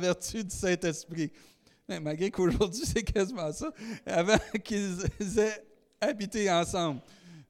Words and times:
vertu 0.00 0.42
du 0.42 0.54
Saint-Esprit. 0.54 1.30
Malgré 1.88 2.30
qu'aujourd'hui, 2.30 2.82
c'est 2.84 3.02
quasiment 3.02 3.52
ça. 3.52 3.70
Avant 4.06 4.38
qu'ils 4.64 5.38
aient 5.38 5.64
habité 6.00 6.50
ensemble. 6.50 7.00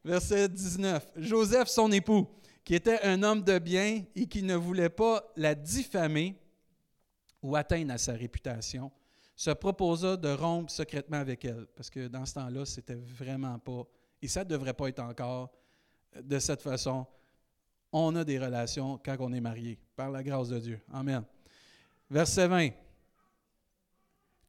Verset 0.05 0.49
19. 0.49 1.13
Joseph, 1.17 1.69
son 1.69 1.93
époux, 1.93 2.27
qui 2.65 2.75
était 2.75 3.01
un 3.03 3.23
homme 3.23 3.43
de 3.43 3.59
bien 3.59 4.03
et 4.15 4.27
qui 4.27 4.43
ne 4.43 4.55
voulait 4.55 4.89
pas 4.89 5.23
la 5.37 5.55
diffamer 5.55 6.37
ou 7.43 7.57
atteindre 7.57 7.93
à 7.93 7.99
sa 7.99 8.13
réputation, 8.13 8.91
se 9.37 9.51
proposa 9.51 10.17
de 10.17 10.29
rompre 10.29 10.71
secrètement 10.71 11.19
avec 11.19 11.45
elle. 11.45 11.67
Parce 11.75 11.89
que 11.89 12.09
dans 12.09 12.27
ce 12.27 12.35
temps-là, 12.35 12.67
c'était 12.67 12.95
vraiment 12.95 13.59
pas, 13.59 13.85
et 14.21 14.29
ça 14.29 14.45
ne 14.45 14.51
devrait 14.51 14.75
pas 14.75 14.89
être 14.89 15.01
encore 15.01 15.51
de 16.15 16.39
cette 16.39 16.63
façon. 16.63 17.07
On 17.93 18.15
a 18.17 18.25
des 18.25 18.39
relations 18.39 19.01
quand 19.03 19.17
on 19.21 19.33
est 19.33 19.41
marié, 19.41 19.79
par 19.97 20.11
la 20.11 20.23
grâce 20.23 20.49
de 20.49 20.59
Dieu. 20.59 20.81
Amen. 20.93 21.25
Verset 22.11 22.49
20. 22.49 22.71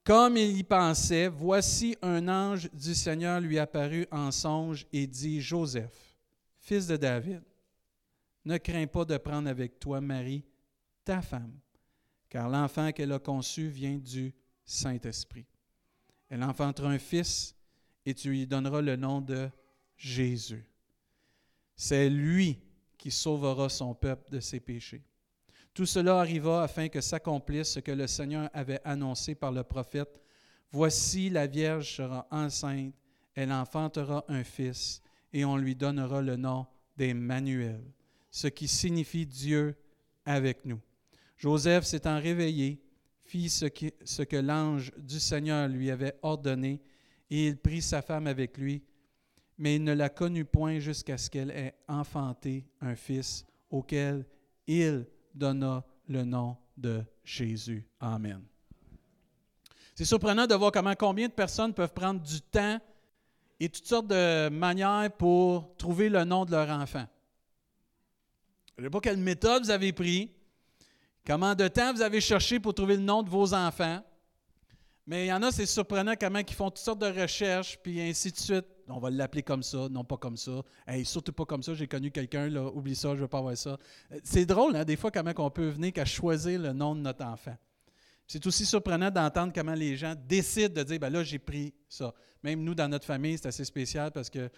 Comme 0.04 0.36
il 0.36 0.57
y 0.57 0.64
pensait, 0.64 1.28
voici 1.28 1.96
un 2.02 2.28
ange 2.28 2.69
du 2.74 2.96
Seigneur 2.96 3.39
lui 3.39 3.60
apparut 3.60 4.07
en 4.10 4.32
songe 4.32 4.88
et 4.92 5.06
dit, 5.06 5.39
Joseph, 5.39 6.18
fils 6.57 6.88
de 6.88 6.97
David, 6.97 7.43
ne 8.43 8.57
crains 8.57 8.88
pas 8.88 9.05
de 9.05 9.16
prendre 9.18 9.47
avec 9.47 9.79
toi 9.79 10.02
Marie, 10.02 10.43
ta 11.05 11.21
femme, 11.21 11.54
car 12.28 12.50
l'enfant 12.50 12.92
qu'elle 12.92 13.11
a 13.11 13.19
conçu 13.19 13.68
vient 13.68 13.97
du 13.97 14.33
Saint-Esprit. 14.66 15.46
Elle 16.30 16.43
enfantera 16.43 16.89
un 16.89 16.97
fils 16.97 17.55
et 18.04 18.16
tu 18.16 18.30
lui 18.30 18.47
donneras 18.47 18.82
le 18.82 18.96
nom 18.96 19.21
de 19.21 19.50
Jésus. 19.96 20.66
C'est 21.75 22.10
lui 22.10 22.57
qui 22.97 23.11
sauvera 23.11 23.69
son 23.69 23.93
peuple 23.93 24.32
de 24.32 24.39
ses 24.39 24.60
péchés. 24.60 25.04
Tout 25.74 25.86
cela 25.86 26.20
arriva 26.20 26.64
afin 26.64 26.89
que 26.89 27.00
s'accomplisse 27.00 27.74
ce 27.74 27.80
que 27.80 27.92
le 27.92 28.07
Seigneur 28.07 28.50
avait 28.54 28.82
annoncé 28.84 29.36
par 29.36 29.52
le 29.52 29.64
prophète. 29.64 30.21
Voici 30.71 31.30
la 31.30 31.47
Vierge 31.47 31.96
sera 31.96 32.28
enceinte, 32.30 32.94
elle 33.36 33.52
enfantera 33.52 34.25
un 34.28 34.44
fils, 34.44 35.02
et 35.31 35.45
on 35.45 35.55
lui 35.55 35.75
donnera 35.75 36.22
le 36.22 36.36
nom 36.36 36.66
d'Emmanuel, 36.97 37.81
ce 38.30 38.47
qui 38.47 38.67
signifie 38.67 39.25
Dieu 39.25 39.75
avec 40.25 40.66
nous. 40.66 40.80
Joseph 41.38 41.85
s'étant 41.85 42.19
réveillé, 42.19 42.81
fit 43.25 43.50
ce, 43.50 43.66
que 43.66 44.35
l'ange 44.35 44.91
du 44.97 45.19
Seigneur 45.19 45.67
lui 45.69 45.89
avait 45.89 46.17
ordonné, 46.22 46.81
et 47.30 47.47
il 47.47 47.58
prit 47.58 47.81
sa 47.81 48.02
femme 48.02 48.28
avec 48.28 48.58
lui, 48.58 48.83
mais 49.58 49.78
il 49.78 49.83
ne 49.83 49.94
la 49.94 50.09
connut 50.09 50.45
point 50.45 50.80
jusqu'à 50.80 51.17
ce 51.17 51.30
qu'elle 51.30 51.52
ait 51.52 51.75
enfanté 51.88 52.66
un 52.81 52.95
fils 52.95 53.45
auquel 53.69 54.25
il 54.67 55.06
donna 55.33 55.83
le 56.07 56.23
nom 56.23 56.57
de 56.77 57.03
Jésus. 57.23 57.87
Amen. 57.99 58.41
C'est 59.95 60.05
surprenant 60.05 60.47
de 60.47 60.55
voir 60.55 60.71
comment 60.71 60.95
combien 60.95 61.27
de 61.27 61.33
personnes 61.33 61.73
peuvent 61.73 61.93
prendre 61.93 62.21
du 62.21 62.41
temps 62.41 62.79
et 63.59 63.69
toutes 63.69 63.85
sortes 63.85 64.07
de 64.07 64.49
manières 64.49 65.11
pour 65.17 65.75
trouver 65.77 66.09
le 66.09 66.23
nom 66.23 66.45
de 66.45 66.51
leur 66.51 66.69
enfant. 66.69 67.05
Je 68.77 68.81
ne 68.81 68.88
sais 68.88 68.89
pas 68.89 68.99
quelle 68.99 69.17
méthode 69.17 69.63
vous 69.63 69.69
avez 69.69 69.93
pris, 69.93 70.31
comment 71.25 71.53
de 71.53 71.67
temps 71.67 71.93
vous 71.93 72.01
avez 72.01 72.21
cherché 72.21 72.59
pour 72.59 72.73
trouver 72.73 72.95
le 72.95 73.03
nom 73.03 73.21
de 73.21 73.29
vos 73.29 73.53
enfants, 73.53 74.03
mais 75.07 75.25
il 75.25 75.30
y 75.30 75.33
en 75.33 75.41
a, 75.41 75.52
c'est 75.52 75.66
surprenant 75.66 76.13
comment 76.19 76.39
ils 76.39 76.53
font 76.53 76.69
toutes 76.69 76.83
sortes 76.83 77.02
de 77.02 77.21
recherches, 77.21 77.77
puis 77.81 77.99
ainsi 78.02 78.31
de 78.31 78.38
suite. 78.38 78.66
On 78.88 78.99
va 78.99 79.09
l'appeler 79.09 79.41
comme 79.41 79.63
ça, 79.63 79.88
non 79.89 80.03
pas 80.03 80.17
comme 80.17 80.38
ça. 80.38 80.61
Hey, 80.85 81.05
surtout 81.05 81.33
pas 81.33 81.45
comme 81.45 81.63
ça, 81.63 81.73
j'ai 81.73 81.88
connu 81.88 82.11
quelqu'un, 82.11 82.49
là, 82.49 82.66
oublie 82.67 82.95
ça, 82.95 83.09
je 83.09 83.16
ne 83.16 83.22
veux 83.22 83.27
pas 83.27 83.39
avoir 83.39 83.57
ça. 83.57 83.77
Euh, 84.11 84.19
c'est 84.23 84.45
drôle, 84.45 84.75
hein, 84.75 84.85
des 84.85 84.95
fois, 84.95 85.11
comment 85.11 85.31
on 85.38 85.49
peut 85.49 85.69
venir 85.69 85.94
qu'à 85.94 86.05
choisir 86.05 86.59
le 86.59 86.73
nom 86.73 86.95
de 86.95 87.02
notre 87.02 87.25
enfant. 87.25 87.55
C'est 88.27 88.45
aussi 88.45 88.66
surprenant 88.66 89.11
d'entendre 89.11 89.52
comment 89.53 89.73
les 89.73 89.97
gens 89.97 90.16
décident 90.27 90.73
de 90.73 90.83
dire, 90.83 90.99
ben 90.99 91.09
là, 91.09 91.23
j'ai 91.23 91.39
pris 91.39 91.73
ça. 91.89 92.13
Même 92.44 92.63
nous, 92.63 92.75
dans 92.75 92.88
notre 92.88 93.05
famille, 93.05 93.38
c'est 93.38 93.47
assez 93.47 93.66
spécial 93.66 94.11
parce 94.11 94.29
que 94.29 94.49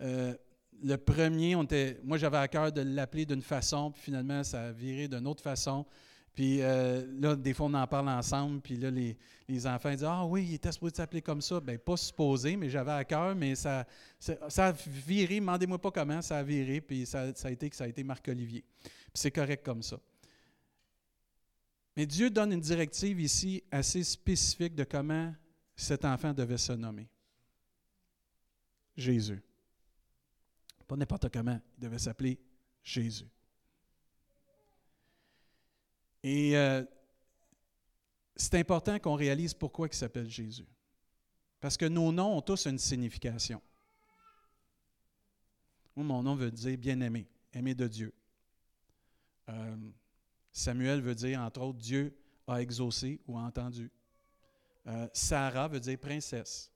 euh, 0.00 0.34
le 0.82 0.96
premier, 0.96 1.54
moi, 2.02 2.18
j'avais 2.18 2.38
à 2.38 2.48
cœur 2.48 2.72
de 2.72 2.80
l'appeler 2.80 3.24
d'une 3.24 3.42
façon, 3.42 3.92
puis 3.92 4.02
finalement, 4.02 4.42
ça 4.42 4.62
a 4.62 4.72
viré 4.72 5.06
d'une 5.06 5.26
autre 5.26 5.42
façon. 5.42 5.86
Puis 6.34 6.62
euh, 6.62 7.04
là, 7.20 7.36
des 7.36 7.52
fois, 7.52 7.66
on 7.66 7.74
en 7.74 7.86
parle 7.86 8.08
ensemble, 8.08 8.60
puis 8.60 8.76
là, 8.76 8.90
les, 8.90 9.66
enfants 9.66 9.90
disent 9.90 10.04
Ah 10.04 10.24
oui, 10.24 10.46
il 10.48 10.54
était 10.54 10.72
supposé 10.72 10.94
s'appeler 10.96 11.20
comme 11.20 11.42
ça. 11.42 11.60
Bien, 11.60 11.76
pas 11.76 11.96
supposé, 11.96 12.56
mais 12.56 12.70
j'avais 12.70 12.92
à 12.92 13.04
cœur, 13.04 13.34
mais 13.34 13.54
ça, 13.54 13.86
ça, 14.18 14.68
a 14.68 14.72
viré, 14.72 15.40
demandez-moi 15.40 15.78
pas 15.78 15.90
comment, 15.90 16.22
ça 16.22 16.38
a 16.38 16.42
viré, 16.42 16.80
puis 16.80 17.04
ça, 17.04 17.32
a 17.42 17.50
été 17.50 17.68
que 17.68 17.76
ça 17.76 17.84
a 17.84 17.88
été 17.88 18.02
Marc-Olivier. 18.02 18.64
Puis 18.80 18.90
c'est 19.14 19.30
correct 19.30 19.64
comme 19.64 19.82
ça. 19.82 19.98
Mais 21.94 22.06
Dieu 22.06 22.30
donne 22.30 22.52
une 22.52 22.60
directive 22.60 23.20
ici 23.20 23.62
assez 23.70 24.02
spécifique 24.02 24.74
de 24.74 24.84
comment 24.84 25.34
cet 25.76 26.06
enfant 26.06 26.32
devait 26.32 26.56
se 26.56 26.72
nommer. 26.72 27.08
Jésus. 28.96 29.42
Pas 30.88 30.96
n'importe 30.96 31.28
comment, 31.30 31.60
il 31.76 31.82
devait 31.82 31.98
s'appeler 31.98 32.38
Jésus. 32.82 33.28
Et 36.22 36.56
euh, 36.56 36.84
c'est 38.36 38.58
important 38.58 38.98
qu'on 38.98 39.14
réalise 39.14 39.54
pourquoi 39.54 39.88
il 39.88 39.94
s'appelle 39.94 40.28
Jésus. 40.28 40.66
Parce 41.60 41.76
que 41.76 41.84
nos 41.84 42.12
noms 42.12 42.36
ont 42.36 42.42
tous 42.42 42.66
une 42.66 42.78
signification. 42.78 43.60
Mon 45.94 46.22
nom 46.22 46.34
veut 46.34 46.50
dire 46.50 46.78
bien-aimé, 46.78 47.28
aimé 47.52 47.74
de 47.74 47.86
Dieu. 47.86 48.12
Euh, 49.48 49.76
Samuel 50.50 51.00
veut 51.00 51.14
dire, 51.14 51.40
entre 51.40 51.60
autres, 51.60 51.78
Dieu 51.78 52.16
a 52.46 52.60
exaucé 52.60 53.20
ou 53.26 53.36
a 53.38 53.42
entendu. 53.42 53.90
Euh, 54.86 55.08
Sarah 55.12 55.68
veut 55.68 55.80
dire 55.80 55.98
princesse. 55.98 56.70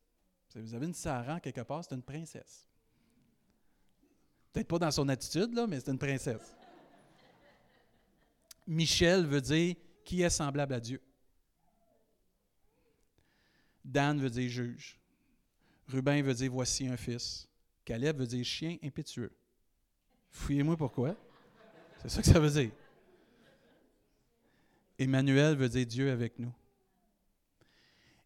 Vous 0.54 0.74
avez 0.74 0.86
une 0.86 0.94
Sarah 0.94 1.40
quelque 1.40 1.60
part, 1.60 1.84
c'est 1.84 1.94
une 1.94 2.02
princesse. 2.02 2.66
Peut-être 4.52 4.68
pas 4.68 4.78
dans 4.78 4.90
son 4.90 5.08
attitude, 5.08 5.52
là, 5.52 5.66
mais 5.66 5.80
c'est 5.80 5.90
une 5.90 5.98
princesse. 5.98 6.55
Michel 8.66 9.26
veut 9.26 9.40
dire 9.40 9.76
qui 10.04 10.22
est 10.22 10.30
semblable 10.30 10.74
à 10.74 10.80
Dieu. 10.80 11.00
Dan 13.84 14.18
veut 14.18 14.30
dire 14.30 14.48
juge. 14.48 14.98
Ruben 15.88 16.22
veut 16.22 16.34
dire 16.34 16.50
voici 16.50 16.86
un 16.88 16.96
fils. 16.96 17.48
Caleb 17.84 18.18
veut 18.18 18.26
dire 18.26 18.44
chien 18.44 18.76
impétueux. 18.82 19.32
Fouillez-moi 20.30 20.76
pourquoi. 20.76 21.16
C'est 22.02 22.08
ça 22.08 22.20
que 22.20 22.26
ça 22.26 22.40
veut 22.40 22.50
dire. 22.50 22.70
Emmanuel 24.98 25.56
veut 25.56 25.68
dire 25.68 25.86
Dieu 25.86 26.10
avec 26.10 26.38
nous. 26.38 26.52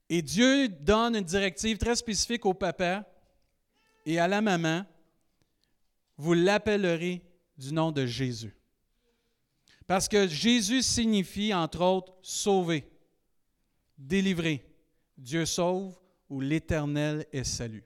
Et 0.08 0.22
Dieu 0.22 0.68
donne 0.68 1.16
une 1.16 1.24
directive 1.24 1.78
très 1.78 1.94
spécifique 1.94 2.44
au 2.46 2.54
papa 2.54 3.06
et 4.06 4.18
à 4.18 4.26
la 4.26 4.40
maman. 4.40 4.84
Vous 6.16 6.34
l'appellerez 6.34 7.22
du 7.56 7.72
nom 7.72 7.92
de 7.92 8.06
Jésus. 8.06 8.54
Parce 9.90 10.06
que 10.06 10.28
Jésus 10.28 10.84
signifie, 10.84 11.52
entre 11.52 11.82
autres, 11.82 12.14
sauver, 12.22 12.88
délivrer. 13.98 14.64
Dieu 15.18 15.44
sauve 15.44 15.98
ou 16.28 16.40
l'Éternel 16.40 17.26
est 17.32 17.42
salut. 17.42 17.82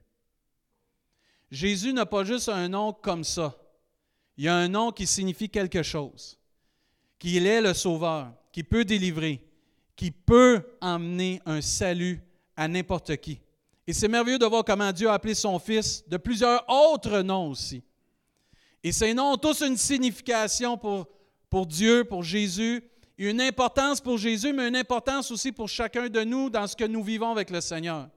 Jésus 1.51 1.95
n'a 1.95 2.05
pas 2.05 2.23
juste 2.23 2.51
un 2.51 2.69
nom 2.69 2.93
comme 2.93 3.25
ça. 3.25 3.57
Il 4.37 4.47
a 4.49 4.55
un 4.55 4.69
nom 4.69 4.93
qui 4.93 5.07
signifie 5.07 5.49
quelque 5.49 5.83
chose. 5.83 6.39
Qu'il 7.19 7.47
est 7.47 7.63
le 7.63 7.73
sauveur, 7.73 8.35
qui 8.53 8.63
peut 8.63 8.85
délivrer, 8.85 9.43
qui 9.97 10.11
peut 10.11 10.63
emmener 10.83 11.41
un 11.47 11.63
salut 11.63 12.21
à 12.55 12.69
n'importe 12.69 13.17
qui. 13.17 13.41
Et 13.87 13.95
c'est 13.95 14.09
merveilleux 14.09 14.39
de 14.39 14.45
voir 14.45 14.63
comment 14.63 14.93
Dieu 14.93 15.09
a 15.09 15.15
appelé 15.15 15.35
son 15.35 15.59
Fils 15.59 16.07
de 16.07 16.19
plusieurs 16.19 16.69
autres 16.69 17.23
noms 17.23 17.49
aussi. 17.49 17.83
Et 18.83 18.93
ces 18.93 19.15
noms 19.15 19.33
ont 19.33 19.39
tous 19.39 19.63
une 19.63 19.79
signification 19.79 20.77
pour 20.77 21.09
pour 21.55 21.67
Dieu, 21.67 22.03
pour 22.03 22.25
Jésus, 22.25 22.83
une 23.17 23.41
importance 23.41 24.01
pour 24.01 24.19
Jésus, 24.19 24.53
mais 24.53 24.67
une 24.67 24.75
importance 24.75 25.31
aussi 25.31 25.53
pour 25.53 25.69
chacun 25.69 26.09
de 26.09 26.25
nous 26.25 26.51
dans 26.51 26.67
ce 26.67 26.75
que 26.75 26.83
nous 26.83 27.05
vivons 27.05 27.31
avec 27.31 27.49
le 27.49 27.61
Seigneur. 27.61 28.09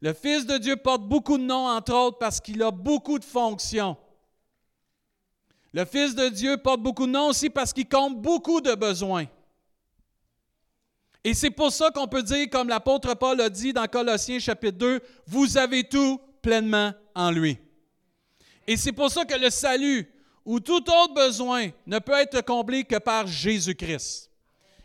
Le 0.00 0.12
Fils 0.12 0.46
de 0.46 0.56
Dieu 0.56 0.76
porte 0.76 1.02
beaucoup 1.02 1.36
de 1.36 1.42
noms, 1.42 1.66
entre 1.66 1.92
autres, 1.92 2.18
parce 2.18 2.40
qu'il 2.40 2.62
a 2.62 2.70
beaucoup 2.70 3.18
de 3.18 3.24
fonctions. 3.24 3.96
Le 5.72 5.84
Fils 5.84 6.14
de 6.14 6.28
Dieu 6.28 6.58
porte 6.58 6.80
beaucoup 6.80 7.08
de 7.08 7.10
noms 7.10 7.30
aussi 7.30 7.50
parce 7.50 7.72
qu'il 7.72 7.88
compte 7.88 8.22
beaucoup 8.22 8.60
de 8.60 8.76
besoins. 8.76 9.26
Et 11.24 11.34
c'est 11.34 11.50
pour 11.50 11.72
ça 11.72 11.90
qu'on 11.90 12.06
peut 12.06 12.22
dire, 12.22 12.48
comme 12.50 12.68
l'apôtre 12.68 13.14
Paul 13.14 13.40
a 13.40 13.50
dit 13.50 13.72
dans 13.72 13.88
Colossiens 13.88 14.38
chapitre 14.38 14.78
2, 14.78 15.00
vous 15.26 15.58
avez 15.58 15.82
tout 15.82 16.20
pleinement 16.40 16.92
en 17.16 17.32
lui. 17.32 17.58
Et 18.68 18.76
c'est 18.76 18.92
pour 18.92 19.10
ça 19.10 19.24
que 19.24 19.34
le 19.34 19.50
salut, 19.50 20.08
ou 20.44 20.60
tout 20.60 20.82
autre 20.90 21.14
besoin 21.14 21.68
ne 21.86 21.98
peut 21.98 22.14
être 22.14 22.44
comblé 22.44 22.84
que 22.84 22.96
par 22.96 23.26
Jésus-Christ. 23.26 24.30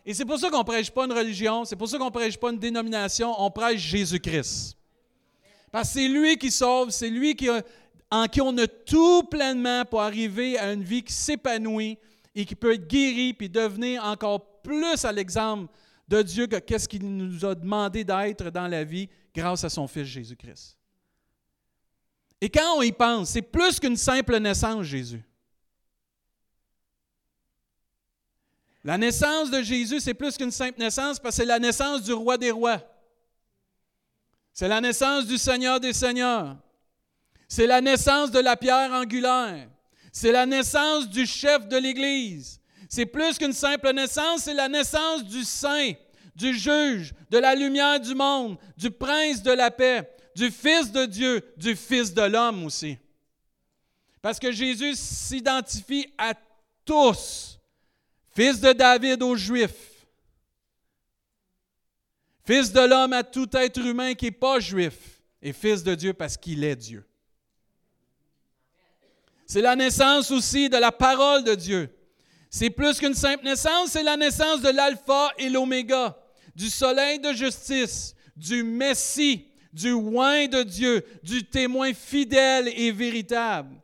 Et 0.06 0.14
c'est 0.14 0.26
pour 0.26 0.38
ça 0.38 0.50
qu'on 0.50 0.60
ne 0.60 0.64
prêche 0.64 0.92
pas 0.92 1.06
une 1.06 1.14
religion, 1.14 1.66
c'est 1.66 1.76
pour 1.76 1.88
ça 1.88 1.98
qu'on 1.98 2.06
ne 2.06 2.12
prêche 2.12 2.38
pas 2.38 2.52
une 2.52 2.60
dénomination, 2.60 3.34
on 3.40 3.50
prêche 3.50 3.82
Jésus-Christ. 3.82 4.78
Parce 5.72 5.90
que 5.90 6.00
c'est 6.00 6.08
lui 6.08 6.38
qui 6.38 6.52
sauve, 6.52 6.92
c'est 6.92 7.10
lui 7.10 7.36
en 8.12 8.28
qui 8.28 8.40
on 8.40 8.56
a 8.58 8.68
tout 8.68 9.24
pleinement 9.24 9.84
pour 9.84 10.02
arriver 10.02 10.58
à 10.58 10.72
une 10.72 10.84
vie 10.84 11.04
qui 11.04 11.14
s'épanouit 11.14 11.98
et 12.36 12.46
qui 12.46 12.56
peut 12.56 12.74
être 12.74 12.88
guérie 12.88 13.34
puis 13.34 13.50
devenir 13.50 14.04
encore 14.06 14.62
plus 14.62 15.04
à 15.06 15.12
l'exemple 15.12 15.74
de 16.08 16.22
Dieu, 16.22 16.48
qu'est-ce 16.48 16.88
qu'il 16.88 17.04
nous 17.04 17.44
a 17.44 17.56
demandé 17.56 18.04
d'être 18.04 18.52
dans 18.52 18.68
la 18.68 18.84
vie 18.84 19.10
grâce 19.34 19.64
à 19.64 19.70
son 19.70 19.88
Fils 19.88 20.06
Jésus-Christ. 20.06 20.78
Et 22.40 22.50
quand 22.50 22.78
on 22.78 22.82
y 22.82 22.92
pense, 22.92 23.30
c'est 23.30 23.42
plus 23.42 23.80
qu'une 23.80 23.98
simple 23.98 24.38
naissance, 24.40 24.84
Jésus. 24.84 25.24
La 28.86 29.00
naissance 29.00 29.50
de 29.50 29.64
Jésus, 29.64 30.00
c'est 30.00 30.14
plus 30.14 30.38
qu'une 30.38 30.52
simple 30.52 30.80
naissance 30.80 31.18
parce 31.18 31.36
que 31.36 31.42
c'est 31.42 31.48
la 31.48 31.58
naissance 31.58 32.04
du 32.04 32.14
roi 32.14 32.38
des 32.38 32.52
rois. 32.52 32.80
C'est 34.54 34.68
la 34.68 34.80
naissance 34.80 35.26
du 35.26 35.40
Seigneur 35.40 35.80
des 35.80 35.92
seigneurs. 35.92 36.56
C'est 37.48 37.66
la 37.66 37.82
naissance 37.82 38.30
de 38.30 38.38
la 38.38 38.56
pierre 38.56 38.92
angulaire. 38.92 39.68
C'est 40.12 40.32
la 40.32 40.46
naissance 40.46 41.10
du 41.10 41.26
chef 41.26 41.68
de 41.68 41.78
l'Église. 41.78 42.62
C'est 42.88 43.08
plus 43.08 43.40
qu'une 43.40 43.54
simple 43.54 43.92
naissance, 43.92 44.44
c'est 44.44 44.54
la 44.54 44.70
naissance 44.70 45.24
du 45.24 45.44
saint, 45.44 45.94
du 46.36 46.54
juge, 46.54 47.12
de 47.32 47.40
la 47.40 47.56
lumière 47.56 48.00
du 48.00 48.14
monde, 48.14 48.56
du 48.78 48.92
prince 48.92 49.42
de 49.42 49.52
la 49.52 49.72
paix, 49.72 50.08
du 50.36 50.52
Fils 50.52 50.92
de 50.92 51.06
Dieu, 51.08 51.42
du 51.58 51.76
Fils 51.76 52.14
de 52.14 52.22
l'homme 52.22 52.64
aussi. 52.66 53.00
Parce 54.22 54.40
que 54.40 54.52
Jésus 54.52 54.94
s'identifie 54.94 56.08
à 56.20 56.36
tous, 56.86 57.55
Fils 58.36 58.60
de 58.60 58.74
David 58.74 59.24
aux 59.24 59.38
Juifs, 59.38 59.96
Fils 62.46 62.72
de 62.72 62.82
l'homme 62.82 63.14
à 63.14 63.24
tout 63.24 63.50
être 63.54 63.80
humain 63.80 64.14
qui 64.14 64.26
n'est 64.26 64.32
pas 64.32 64.60
juif, 64.60 64.94
et 65.42 65.54
Fils 65.54 65.84
de 65.84 65.96
Dieu 65.96 66.14
parce 66.14 66.36
qu'il 66.36 66.64
est 66.64 66.76
Dieu. 66.76 67.04
C'est 69.48 69.62
la 69.62 69.76
naissance 69.76 70.32
aussi 70.32 70.70
de 70.70 70.78
la 70.78 70.92
parole 70.92 71.44
de 71.44 71.56
Dieu. 71.56 71.90
C'est 72.50 72.70
plus 72.70 73.00
qu'une 73.00 73.14
simple 73.14 73.46
naissance, 73.46 73.92
c'est 73.92 74.04
la 74.04 74.18
naissance 74.18 74.62
de 74.62 74.70
l'alpha 74.70 75.32
et 75.38 75.50
l'oméga, 75.50 76.18
du 76.56 76.70
soleil 76.70 77.20
de 77.20 77.32
justice, 77.32 78.16
du 78.36 78.64
Messie, 78.64 79.48
du 79.72 79.94
oin 79.94 80.48
de 80.48 80.62
Dieu, 80.64 81.06
du 81.24 81.46
témoin 81.46 81.94
fidèle 81.94 82.68
et 82.68 82.92
véritable. 82.92 83.76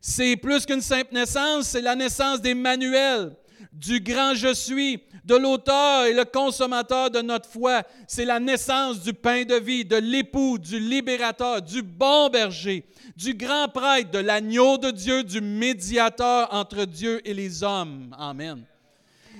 C'est 0.00 0.36
plus 0.36 0.66
qu'une 0.66 0.80
simple 0.80 1.14
naissance, 1.14 1.68
c'est 1.68 1.80
la 1.80 1.94
naissance 1.94 2.40
d'Emmanuel, 2.40 3.36
du 3.78 4.00
grand 4.00 4.34
je 4.34 4.52
suis, 4.52 5.00
de 5.24 5.36
l'auteur 5.36 6.06
et 6.06 6.12
le 6.12 6.24
consommateur 6.24 7.10
de 7.10 7.20
notre 7.20 7.48
foi. 7.48 7.82
C'est 8.06 8.24
la 8.24 8.40
naissance 8.40 9.00
du 9.00 9.12
pain 9.12 9.44
de 9.44 9.54
vie, 9.54 9.84
de 9.84 9.96
l'époux, 9.96 10.58
du 10.58 10.80
libérateur, 10.80 11.62
du 11.62 11.82
bon 11.82 12.28
berger, 12.28 12.84
du 13.16 13.34
grand 13.34 13.68
prêtre, 13.68 14.10
de 14.10 14.18
l'agneau 14.18 14.78
de 14.78 14.90
Dieu, 14.90 15.22
du 15.22 15.40
médiateur 15.40 16.48
entre 16.52 16.84
Dieu 16.84 17.20
et 17.24 17.34
les 17.34 17.62
hommes. 17.62 18.14
Amen. 18.18 18.64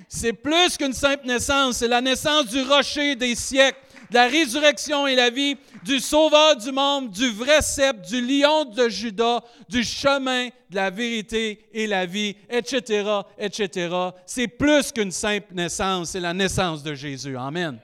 C'est 0.08 0.32
plus 0.32 0.76
qu'une 0.79 0.93
simple 0.93 1.26
naissance, 1.26 1.79
c'est 1.79 1.88
la 1.88 2.00
naissance 2.00 2.46
du 2.46 2.62
rocher 2.62 3.17
des 3.17 3.35
siècles, 3.35 3.79
de 4.10 4.14
la 4.14 4.26
résurrection 4.26 5.06
et 5.06 5.14
la 5.14 5.31
vie, 5.31 5.56
du 5.84 6.00
sauveur 6.00 6.56
du 6.56 6.72
monde, 6.72 7.10
du 7.10 7.31
vrai 7.31 7.62
sceptre, 7.62 8.08
du 8.08 8.20
lion 8.20 8.64
de 8.64 8.88
Judas, 8.88 9.40
du 9.69 9.84
chemin 9.84 10.46
de 10.70 10.76
la 10.76 10.90
vérité 10.90 11.69
et 11.72 11.87
la 11.87 12.06
vie, 12.06 12.37
etc., 12.49 13.20
etc. 13.38 13.94
C'est 14.26 14.49
plus 14.49 14.93
qu'une 14.93 15.10
simple 15.10 15.55
naissance, 15.55 16.10
c'est 16.10 16.20
la 16.20 16.34
naissance 16.34 16.82
de 16.82 16.94
Jésus. 16.94 17.37
Amen. 17.37 17.78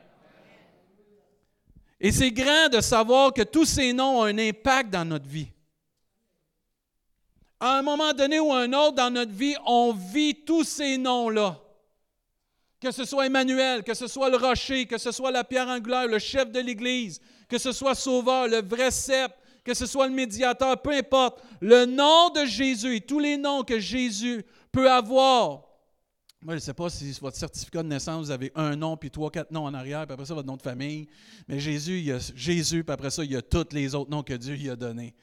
Et 2.00 2.12
c'est 2.12 2.31
grand 2.31 2.69
de 2.70 2.81
savoir 2.81 3.32
que 3.32 3.43
tous 3.43 3.65
ces 3.65 3.93
noms 3.93 4.20
ont 4.20 4.25
un 4.25 4.38
impact 4.38 4.91
dans 4.91 5.05
notre 5.05 5.27
vie. 5.27 5.49
À 7.59 7.79
un 7.79 7.82
moment 7.82 8.12
donné 8.12 8.38
ou 8.41 8.53
un 8.53 8.70
autre 8.75 8.97
dans 8.97 9.11
notre 9.11 9.32
vie, 9.32 9.56
on 9.65 9.93
vit 9.93 10.35
tous 10.35 10.65
ces 10.65 10.99
noms-là. 10.99 11.64
Que 12.85 12.93
ce 12.93 13.07
soit 13.07 13.25
Emmanuel, 13.25 13.83
que 13.83 13.95
ce 13.95 14.07
soit 14.07 14.29
le 14.29 14.37
rocher, 14.37 14.85
que 14.85 14.99
ce 14.99 15.11
soit 15.11 15.31
la 15.31 15.43
pierre 15.43 15.69
angulaire, 15.69 16.07
le 16.07 16.19
chef 16.19 16.53
de 16.53 16.61
l'Église, 16.61 17.19
que 17.49 17.57
ce 17.57 17.73
soit 17.73 17.95
Sauveur, 17.95 18.47
le 18.47 18.61
vrai 18.61 18.91
sceptre, 18.91 19.39
que 19.65 19.73
ce 19.73 19.87
soit 19.87 20.07
le 20.07 20.13
médiateur, 20.13 20.83
peu 20.83 20.91
importe. 20.91 21.43
Le 21.63 21.87
nom 21.87 22.29
de 22.29 22.45
Jésus 22.45 22.97
et 22.97 23.01
tous 23.01 23.21
les 23.21 23.39
noms 23.39 23.63
que 23.63 23.81
Jésus 23.81 24.45
peut 24.71 24.91
avoir. 24.93 25.63
Moi, 26.43 26.53
je 26.53 26.57
ne 26.57 26.59
sais 26.59 26.75
pas 26.75 26.91
si 26.91 27.11
votre 27.23 27.39
certificat 27.39 27.83
de 27.83 27.89
naissance, 27.89 28.27
vous 28.27 28.31
avez 28.31 28.53
un 28.55 28.77
nom, 28.77 28.99
puis 28.99 29.11
trois, 29.11 29.31
quatre 29.31 29.51
noms 29.51 29.65
en 29.65 29.73
arrière, 29.73 30.05
puis 30.05 30.13
après 30.13 30.27
ça, 30.27 30.35
votre 30.35 30.47
nom 30.47 30.59
de 30.59 30.63
famille. 30.63 31.09
Mais 31.49 31.61
Jésus, 31.61 32.01
il 32.01 32.05
y 32.05 32.13
a 32.13 32.19
Jésus, 32.37 32.85
puis 32.85 32.93
après 32.93 33.11
ça, 33.11 33.25
il 33.25 33.33
y 33.33 33.37
a 33.37 33.41
tous 33.41 33.73
les 33.73 33.95
autres 33.95 34.11
noms 34.11 34.23
que 34.23 34.35
Dieu 34.35 34.57
lui 34.57 34.69
a 34.69 34.77
donnés. 34.77 35.15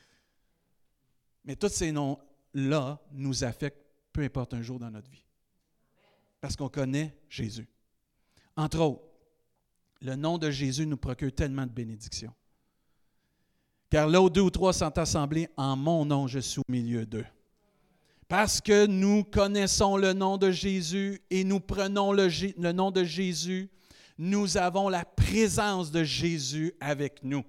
Mais 1.45 1.55
tous 1.55 1.69
ces 1.69 1.91
noms-là 1.91 2.99
nous 3.11 3.43
affectent, 3.43 3.85
peu 4.11 4.23
importe 4.23 4.55
un 4.55 4.63
jour 4.63 4.79
dans 4.79 4.89
notre 4.89 5.11
vie 5.11 5.23
parce 6.41 6.55
qu'on 6.55 6.69
connaît 6.69 7.15
Jésus. 7.29 7.67
Entre 8.57 8.79
autres, 8.79 9.03
le 10.01 10.15
nom 10.15 10.39
de 10.39 10.49
Jésus 10.49 10.87
nous 10.87 10.97
procure 10.97 11.31
tellement 11.31 11.65
de 11.65 11.71
bénédictions. 11.71 12.33
Car 13.91 14.07
là 14.07 14.21
où 14.21 14.29
deux 14.29 14.41
ou 14.41 14.49
trois 14.49 14.73
sont 14.73 14.97
assemblés, 14.97 15.47
en 15.55 15.75
mon 15.75 16.03
nom, 16.03 16.27
je 16.27 16.39
suis 16.39 16.59
au 16.59 16.71
milieu 16.71 17.05
d'eux. 17.05 17.25
Parce 18.27 18.59
que 18.59 18.87
nous 18.87 19.23
connaissons 19.23 19.97
le 19.97 20.13
nom 20.13 20.37
de 20.37 20.49
Jésus 20.49 21.21
et 21.29 21.43
nous 21.43 21.59
prenons 21.59 22.13
le, 22.13 22.29
le, 22.57 22.71
nom 22.71 22.89
de 22.89 23.03
Jésus, 23.03 23.69
nous 24.17 24.57
avons 24.57 24.87
la 24.89 25.03
présence 25.03 25.91
de 25.91 26.03
Jésus 26.03 26.73
avec 26.79 27.23
nous. 27.23 27.43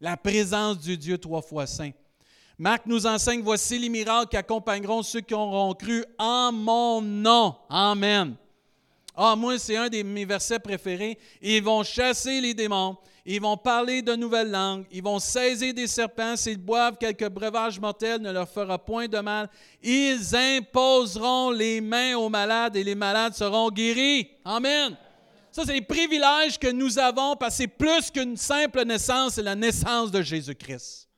La 0.00 0.16
présence 0.16 0.78
du 0.78 0.96
Dieu 0.96 1.18
trois 1.18 1.42
fois 1.42 1.66
saint. 1.66 1.92
Marc 2.60 2.84
nous 2.84 3.06
enseigne, 3.06 3.40
voici 3.40 3.78
les 3.78 3.88
miracles 3.88 4.28
qui 4.28 4.36
accompagneront 4.36 5.02
ceux 5.02 5.22
qui 5.22 5.32
auront 5.32 5.72
cru 5.72 6.04
en 6.18 6.52
mon 6.52 7.00
nom. 7.00 7.54
Amen. 7.70 8.34
Ah, 9.16 9.34
moi, 9.34 9.58
c'est 9.58 9.78
un 9.78 9.88
de 9.88 10.02
mes 10.02 10.26
versets 10.26 10.58
préférés. 10.58 11.18
Ils 11.40 11.62
vont 11.62 11.82
chasser 11.82 12.38
les 12.38 12.52
démons, 12.52 12.98
ils 13.24 13.40
vont 13.40 13.56
parler 13.56 14.02
de 14.02 14.14
nouvelles 14.14 14.50
langues, 14.50 14.84
ils 14.92 15.02
vont 15.02 15.18
saisir 15.18 15.72
des 15.72 15.86
serpents, 15.86 16.36
s'ils 16.36 16.58
boivent 16.58 16.98
quelques 16.98 17.30
breuvages 17.30 17.80
mortels, 17.80 18.20
ne 18.20 18.30
leur 18.30 18.46
fera 18.46 18.76
point 18.76 19.08
de 19.08 19.20
mal. 19.20 19.48
Ils 19.82 20.36
imposeront 20.36 21.52
les 21.52 21.80
mains 21.80 22.14
aux 22.18 22.28
malades 22.28 22.76
et 22.76 22.84
les 22.84 22.94
malades 22.94 23.32
seront 23.32 23.70
guéris. 23.70 24.28
Amen. 24.44 24.98
Ça, 25.50 25.62
c'est 25.64 25.72
les 25.72 25.80
privilèges 25.80 26.58
que 26.58 26.70
nous 26.70 26.98
avons 26.98 27.36
parce 27.36 27.54
que 27.54 27.62
c'est 27.62 27.68
plus 27.68 28.10
qu'une 28.10 28.36
simple 28.36 28.84
naissance, 28.84 29.36
c'est 29.36 29.42
la 29.42 29.56
naissance 29.56 30.10
de 30.10 30.20
Jésus-Christ. 30.20 31.09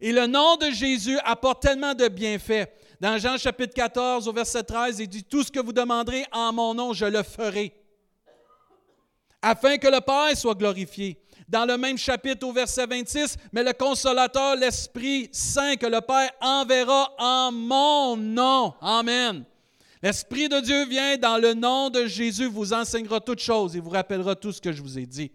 Et 0.00 0.12
le 0.12 0.26
nom 0.26 0.56
de 0.56 0.70
Jésus 0.70 1.18
apporte 1.24 1.62
tellement 1.62 1.94
de 1.94 2.08
bienfaits. 2.08 2.68
Dans 3.00 3.18
Jean 3.18 3.36
chapitre 3.36 3.74
14, 3.74 4.26
au 4.28 4.32
verset 4.32 4.62
13, 4.62 5.00
il 5.00 5.08
dit, 5.08 5.24
Tout 5.24 5.42
ce 5.42 5.50
que 5.50 5.60
vous 5.60 5.72
demanderez 5.72 6.24
en 6.32 6.52
mon 6.52 6.74
nom, 6.74 6.92
je 6.92 7.04
le 7.04 7.22
ferai, 7.22 7.74
afin 9.42 9.76
que 9.76 9.88
le 9.88 10.00
Père 10.00 10.36
soit 10.36 10.54
glorifié. 10.54 11.18
Dans 11.48 11.64
le 11.64 11.76
même 11.76 11.96
chapitre, 11.96 12.46
au 12.46 12.52
verset 12.52 12.86
26, 12.86 13.36
mais 13.52 13.62
le 13.62 13.72
consolateur, 13.72 14.56
l'Esprit 14.56 15.28
Saint, 15.30 15.76
que 15.76 15.86
le 15.86 16.00
Père 16.00 16.30
enverra 16.40 17.12
en 17.18 17.52
mon 17.52 18.16
nom. 18.16 18.74
Amen. 18.80 19.44
L'Esprit 20.02 20.48
de 20.48 20.60
Dieu 20.60 20.86
vient 20.86 21.16
dans 21.16 21.38
le 21.38 21.54
nom 21.54 21.90
de 21.90 22.06
Jésus, 22.06 22.46
vous 22.46 22.72
enseignera 22.72 23.20
toutes 23.20 23.40
choses 23.40 23.76
et 23.76 23.80
vous 23.80 23.90
rappellera 23.90 24.34
tout 24.34 24.52
ce 24.52 24.60
que 24.60 24.72
je 24.72 24.82
vous 24.82 24.98
ai 24.98 25.06
dit. 25.06 25.30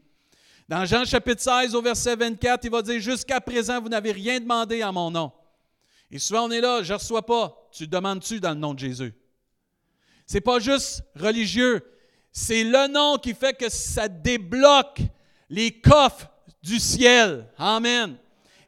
Dans 0.71 0.85
Jean 0.85 1.03
chapitre 1.03 1.41
16 1.41 1.75
au 1.75 1.81
verset 1.81 2.15
24, 2.15 2.63
il 2.63 2.71
va 2.71 2.81
dire, 2.81 2.97
Jusqu'à 2.97 3.41
présent, 3.41 3.81
vous 3.81 3.89
n'avez 3.89 4.13
rien 4.13 4.39
demandé 4.39 4.81
en 4.85 4.93
mon 4.93 5.11
nom. 5.11 5.29
Et 6.09 6.17
souvent, 6.17 6.45
on 6.45 6.49
est 6.49 6.61
là, 6.61 6.81
je 6.81 6.93
ne 6.93 6.97
reçois 6.97 7.25
pas. 7.25 7.67
Tu 7.73 7.85
demandes-tu 7.85 8.39
dans 8.39 8.51
le 8.51 8.55
nom 8.55 8.73
de 8.73 8.79
Jésus? 8.79 9.13
Ce 10.25 10.35
n'est 10.35 10.39
pas 10.39 10.59
juste 10.59 11.03
religieux, 11.13 11.81
c'est 12.31 12.63
le 12.63 12.87
nom 12.87 13.17
qui 13.17 13.33
fait 13.33 13.51
que 13.51 13.67
ça 13.67 14.07
débloque 14.07 15.01
les 15.49 15.77
coffres 15.77 16.31
du 16.63 16.79
ciel. 16.79 17.49
Amen. 17.57 18.15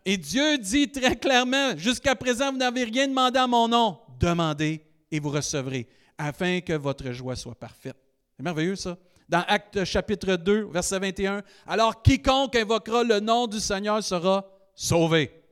Et 0.03 0.17
Dieu 0.17 0.57
dit 0.57 0.91
très 0.91 1.15
clairement, 1.15 1.77
jusqu'à 1.77 2.15
présent, 2.15 2.51
vous 2.51 2.57
n'avez 2.57 2.83
rien 2.83 3.07
demandé 3.07 3.39
en 3.39 3.48
mon 3.48 3.69
nom. 3.69 3.98
Demandez 4.19 4.86
et 5.10 5.22
vous 5.22 5.29
recevrez, 5.29 5.88
afin 6.17 6.60
que 6.60 6.74
votre 6.74 7.13
joie 7.13 7.38
soit 7.38 7.55
parfaite. 7.55 7.95
C'est 8.36 8.43
merveilleux 8.43 8.75
ça 8.75 8.98
dans 9.30 9.44
Actes 9.48 9.84
chapitre 9.84 10.36
2, 10.36 10.65
verset 10.72 11.00
21. 11.00 11.44
Alors 11.65 12.01
quiconque 12.01 12.56
invoquera 12.56 13.03
le 13.03 13.20
nom 13.20 13.48
du 13.48 13.60
Seigneur 13.60 14.03
sera 14.03 14.46
sauvé. 14.75 15.44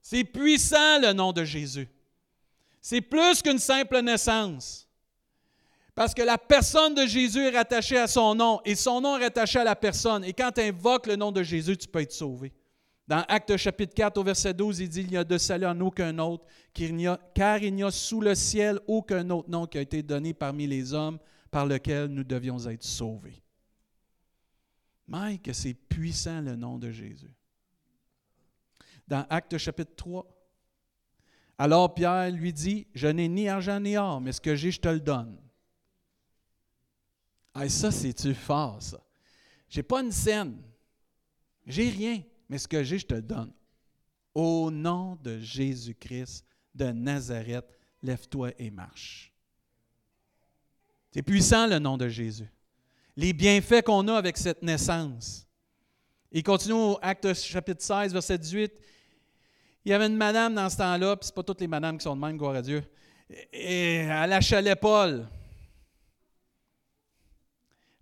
C'est 0.00 0.24
puissant 0.24 1.00
le 1.00 1.12
nom 1.12 1.32
de 1.32 1.44
Jésus. 1.44 1.88
C'est 2.80 3.00
plus 3.00 3.40
qu'une 3.42 3.58
simple 3.58 4.00
naissance. 4.02 4.86
Parce 5.94 6.12
que 6.12 6.22
la 6.22 6.36
personne 6.36 6.94
de 6.94 7.06
Jésus 7.06 7.40
est 7.40 7.56
rattachée 7.56 7.98
à 7.98 8.06
son 8.06 8.34
nom 8.34 8.60
et 8.64 8.74
son 8.74 9.00
nom 9.00 9.16
est 9.16 9.24
rattaché 9.24 9.60
à 9.60 9.64
la 9.64 9.76
personne. 9.76 10.24
Et 10.24 10.32
quand 10.32 10.50
tu 10.52 10.60
invoques 10.60 11.06
le 11.06 11.16
nom 11.16 11.30
de 11.30 11.42
Jésus, 11.42 11.76
tu 11.76 11.88
peux 11.88 12.00
être 12.00 12.12
sauvé. 12.12 12.52
Dans 13.06 13.24
Actes 13.28 13.56
chapitre 13.56 13.94
4 13.94 14.18
au 14.18 14.24
verset 14.24 14.54
12, 14.54 14.80
il 14.80 14.88
dit, 14.88 15.02
il 15.02 15.10
n'y 15.10 15.16
a 15.16 15.24
de 15.24 15.38
salut 15.38 15.66
en 15.66 15.78
aucun 15.80 16.18
autre, 16.18 16.44
car 17.34 17.62
il 17.62 17.74
n'y 17.74 17.82
a 17.82 17.90
sous 17.90 18.20
le 18.20 18.34
ciel 18.34 18.80
aucun 18.86 19.28
autre 19.30 19.48
nom 19.48 19.66
qui 19.66 19.78
a 19.78 19.82
été 19.82 20.02
donné 20.02 20.32
parmi 20.32 20.66
les 20.66 20.92
hommes 20.94 21.18
par 21.54 21.66
lequel 21.66 22.08
nous 22.08 22.24
devions 22.24 22.58
être 22.66 22.82
sauvés. 22.82 23.40
Mais 25.06 25.38
que 25.38 25.52
c'est 25.52 25.74
puissant 25.74 26.40
le 26.40 26.56
nom 26.56 26.80
de 26.80 26.90
Jésus. 26.90 27.32
Dans 29.06 29.24
Actes 29.30 29.56
chapitre 29.58 29.94
3, 29.94 30.26
alors 31.56 31.94
Pierre 31.94 32.32
lui 32.32 32.52
dit, 32.52 32.88
je 32.92 33.06
n'ai 33.06 33.28
ni 33.28 33.48
argent 33.48 33.78
ni 33.78 33.96
or, 33.96 34.20
mais 34.20 34.32
ce 34.32 34.40
que 34.40 34.56
j'ai, 34.56 34.72
je 34.72 34.80
te 34.80 34.88
le 34.88 34.98
donne. 34.98 35.40
Ah, 37.54 37.68
ça, 37.68 37.92
c'est-tu 37.92 38.34
fort, 38.34 38.82
ça? 38.82 39.00
J'ai 39.68 39.84
pas 39.84 40.02
une 40.02 40.10
scène. 40.10 40.60
J'ai 41.66 41.88
rien, 41.88 42.20
mais 42.48 42.58
ce 42.58 42.66
que 42.66 42.82
j'ai, 42.82 42.98
je 42.98 43.06
te 43.06 43.14
le 43.14 43.22
donne. 43.22 43.52
Au 44.34 44.72
nom 44.72 45.14
de 45.22 45.38
Jésus-Christ 45.38 46.44
de 46.74 46.86
Nazareth, 46.86 47.78
lève-toi 48.02 48.50
et 48.58 48.72
marche. 48.72 49.33
C'est 51.14 51.22
puissant 51.22 51.68
le 51.68 51.78
nom 51.78 51.96
de 51.96 52.08
Jésus. 52.08 52.48
Les 53.16 53.32
bienfaits 53.32 53.82
qu'on 53.84 54.08
a 54.08 54.14
avec 54.14 54.36
cette 54.36 54.64
naissance. 54.64 55.46
Il 56.32 56.42
continue 56.42 56.74
au 56.74 56.98
Acte 57.00 57.32
chapitre 57.34 57.84
16, 57.84 58.12
verset 58.12 58.36
18. 58.36 58.72
Il 59.84 59.92
y 59.92 59.92
avait 59.92 60.08
une 60.08 60.16
madame 60.16 60.56
dans 60.56 60.68
ce 60.68 60.76
temps-là, 60.78 61.14
puis 61.16 61.28
ce 61.28 61.32
pas 61.32 61.44
toutes 61.44 61.60
les 61.60 61.68
madames 61.68 61.98
qui 61.98 62.02
sont 62.02 62.16
de 62.16 62.20
même, 62.20 62.36
gloire 62.36 62.56
à 62.56 62.62
Dieu. 62.62 62.82
Et 63.52 63.98
elle 63.98 64.32
achalait 64.32 64.74
Paul. 64.74 65.28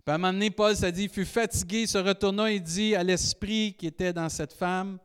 Puis 0.03 0.15
à 0.15 0.15
un 0.15 0.49
Paul 0.49 0.75
s'est 0.75 0.91
dit, 0.91 1.03
il 1.03 1.09
fut 1.09 1.25
fatigué, 1.25 1.85
se 1.85 1.99
retourna 1.99 2.51
et 2.51 2.59
dit 2.59 2.95
à 2.95 3.03
l'esprit 3.03 3.75
qui 3.77 3.85
était 3.85 4.11
dans 4.11 4.29
cette 4.29 4.53
femme, 4.53 4.97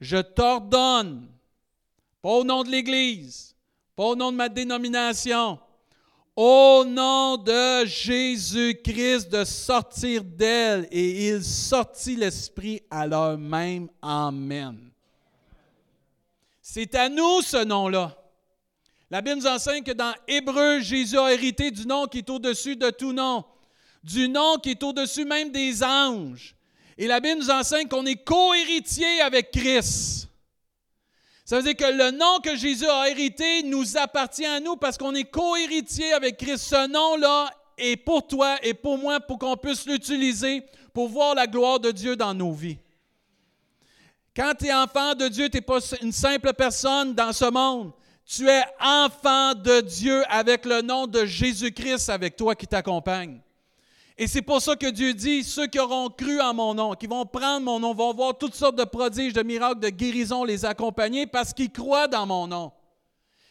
je 0.00 0.16
t'ordonne, 0.16 1.28
pas 2.20 2.30
au 2.30 2.42
nom 2.42 2.64
de 2.64 2.70
l'Église, 2.70 3.54
pas 3.94 4.06
au 4.06 4.16
nom 4.16 4.32
de 4.32 4.36
ma 4.36 4.48
dénomination, 4.48 5.60
au 6.34 6.84
nom 6.86 7.36
de 7.36 7.84
Jésus-Christ 7.84 9.28
de 9.30 9.44
sortir 9.44 10.24
d'elle. 10.24 10.88
Et 10.90 11.28
il 11.28 11.44
sortit 11.44 12.16
l'esprit 12.16 12.82
à 12.90 13.06
l'heure 13.06 13.38
même. 13.38 13.88
Amen. 14.00 14.90
C'est 16.60 16.94
à 16.94 17.08
nous 17.08 17.42
ce 17.42 17.64
nom-là. 17.64 18.16
La 19.10 19.20
Bible 19.20 19.40
nous 19.40 19.46
enseigne 19.46 19.82
que 19.82 19.92
dans 19.92 20.14
Hébreu, 20.26 20.80
Jésus 20.80 21.18
a 21.18 21.32
hérité 21.32 21.70
du 21.70 21.86
nom 21.86 22.06
qui 22.06 22.18
est 22.18 22.30
au-dessus 22.30 22.76
de 22.76 22.90
tout 22.90 23.12
nom 23.12 23.44
du 24.02 24.28
nom 24.28 24.58
qui 24.58 24.70
est 24.70 24.82
au-dessus 24.82 25.24
même 25.24 25.50
des 25.50 25.82
anges. 25.82 26.54
Et 26.98 27.06
la 27.06 27.20
Bible 27.20 27.40
nous 27.40 27.50
enseigne 27.50 27.88
qu'on 27.88 28.04
est 28.04 28.22
co-héritier 28.22 29.20
avec 29.20 29.50
Christ. 29.50 30.28
Ça 31.44 31.56
veut 31.56 31.62
dire 31.62 31.76
que 31.76 31.92
le 31.92 32.12
nom 32.12 32.38
que 32.42 32.56
Jésus 32.56 32.86
a 32.86 33.08
hérité 33.08 33.62
nous 33.64 33.96
appartient 33.96 34.46
à 34.46 34.60
nous 34.60 34.76
parce 34.76 34.96
qu'on 34.96 35.14
est 35.14 35.24
co-héritier 35.24 36.12
avec 36.12 36.36
Christ. 36.36 36.58
Ce 36.58 36.88
nom-là 36.88 37.50
est 37.76 37.96
pour 37.96 38.26
toi 38.26 38.56
et 38.62 38.74
pour 38.74 38.96
moi 38.96 39.18
pour 39.18 39.38
qu'on 39.38 39.56
puisse 39.56 39.86
l'utiliser 39.86 40.62
pour 40.92 41.08
voir 41.08 41.34
la 41.34 41.46
gloire 41.46 41.80
de 41.80 41.90
Dieu 41.90 42.14
dans 42.16 42.34
nos 42.34 42.52
vies. 42.52 42.78
Quand 44.34 44.52
tu 44.58 44.66
es 44.66 44.72
enfant 44.72 45.14
de 45.14 45.28
Dieu, 45.28 45.48
tu 45.48 45.58
n'es 45.58 45.62
pas 45.62 45.78
une 46.00 46.12
simple 46.12 46.52
personne 46.54 47.14
dans 47.14 47.32
ce 47.32 47.50
monde. 47.50 47.92
Tu 48.24 48.48
es 48.48 48.62
enfant 48.80 49.54
de 49.54 49.80
Dieu 49.80 50.22
avec 50.28 50.64
le 50.64 50.80
nom 50.80 51.06
de 51.06 51.26
Jésus-Christ 51.26 52.08
avec 52.08 52.36
toi 52.36 52.54
qui 52.54 52.66
t'accompagne. 52.66 53.40
Et 54.22 54.28
c'est 54.28 54.40
pour 54.40 54.62
ça 54.62 54.76
que 54.76 54.86
Dieu 54.88 55.14
dit, 55.14 55.42
ceux 55.42 55.66
qui 55.66 55.80
auront 55.80 56.08
cru 56.08 56.40
en 56.40 56.54
mon 56.54 56.74
nom, 56.74 56.94
qui 56.94 57.08
vont 57.08 57.26
prendre 57.26 57.64
mon 57.64 57.80
nom, 57.80 57.92
vont 57.92 58.14
voir 58.14 58.38
toutes 58.38 58.54
sortes 58.54 58.76
de 58.78 58.84
prodiges, 58.84 59.32
de 59.32 59.42
miracles, 59.42 59.80
de 59.80 59.88
guérisons 59.88 60.44
les 60.44 60.64
accompagner 60.64 61.26
parce 61.26 61.52
qu'ils 61.52 61.72
croient 61.72 62.06
dans 62.06 62.24
mon 62.24 62.46
nom, 62.46 62.70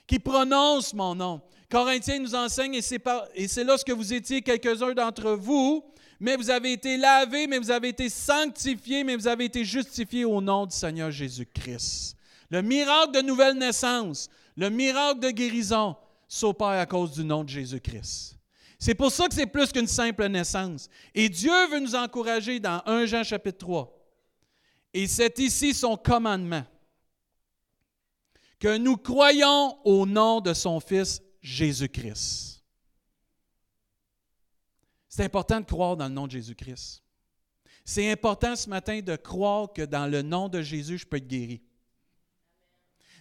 qui 0.08 0.18
prononcent 0.18 0.94
mon 0.94 1.14
nom. 1.14 1.42
Corinthiens 1.70 2.20
nous 2.20 2.36
enseigne, 2.36 2.76
et 2.76 2.82
c'est, 2.82 3.04
et 3.36 3.50
c'est 3.50 3.66
lorsque 3.66 3.90
vous 3.90 4.14
étiez 4.14 4.42
quelques-uns 4.42 4.94
d'entre 4.94 5.32
vous, 5.32 5.84
mais 6.22 6.38
vous 6.38 6.50
avez 6.50 6.72
été 6.72 6.96
lavés, 6.96 7.48
mais 7.48 7.60
vous 7.60 7.72
avez 7.72 7.90
été 7.90 8.08
sanctifiés, 8.08 9.04
mais 9.04 9.18
vous 9.18 9.28
avez 9.28 9.44
été 9.44 9.66
justifiés 9.66 10.24
au 10.24 10.40
nom 10.40 10.68
du 10.68 10.74
Seigneur 10.74 11.12
Jésus-Christ. 11.12 12.16
Le 12.50 12.62
miracle 12.62 13.12
de 13.12 13.20
nouvelle 13.20 13.58
naissance, 13.58 14.30
le 14.56 14.70
miracle 14.70 15.20
de 15.20 15.32
guérison 15.32 15.98
s'opère 16.30 16.68
à 16.68 16.86
cause 16.86 17.12
du 17.12 17.26
nom 17.26 17.44
de 17.44 17.50
Jésus-Christ. 17.50 18.38
C'est 18.82 18.96
pour 18.96 19.12
ça 19.12 19.28
que 19.28 19.36
c'est 19.36 19.46
plus 19.46 19.72
qu'une 19.72 19.86
simple 19.86 20.28
naissance. 20.28 20.90
Et 21.14 21.30
Dieu 21.30 21.68
veut 21.70 21.80
nous 21.80 21.94
encourager 21.94 22.60
dans 22.60 22.82
1 22.88 23.06
Jean 23.06 23.24
chapitre 23.24 23.60
3. 23.60 23.96
Et 24.96 25.06
c'est 25.06 25.38
ici 25.38 25.76
son 25.76 25.96
commandement. 25.96 26.66
Que 28.58 28.80
nous 28.80 28.98
croyons 28.98 29.78
au 29.86 30.08
nom 30.08 30.42
de 30.42 30.56
son 30.56 30.80
Fils 30.80 31.22
Jésus-Christ. 31.42 32.64
C'est 35.08 35.26
important 35.26 35.60
de 35.60 35.66
croire 35.66 35.96
dans 35.96 36.08
le 36.08 36.16
nom 36.16 36.26
de 36.26 36.32
Jésus-Christ. 36.32 37.04
C'est 37.86 38.12
important 38.12 38.56
ce 38.56 38.68
matin 38.68 39.00
de 39.00 39.16
croire 39.16 39.72
que 39.72 39.84
dans 39.84 40.08
le 40.08 40.24
nom 40.24 40.50
de 40.50 40.64
Jésus, 40.64 40.98
je 40.98 41.06
peux 41.06 41.18
être 41.18 41.28
guéri. 41.28 41.62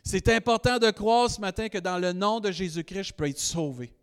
C'est 0.02 0.30
important 0.30 0.78
de 0.78 0.90
croire 0.90 1.30
ce 1.30 1.38
matin 1.38 1.68
que 1.68 1.76
dans 1.76 1.98
le 1.98 2.14
nom 2.14 2.40
de 2.40 2.50
Jésus-Christ, 2.50 3.08
je 3.08 3.12
peux 3.12 3.28
être 3.28 3.38
sauvé. 3.38 3.94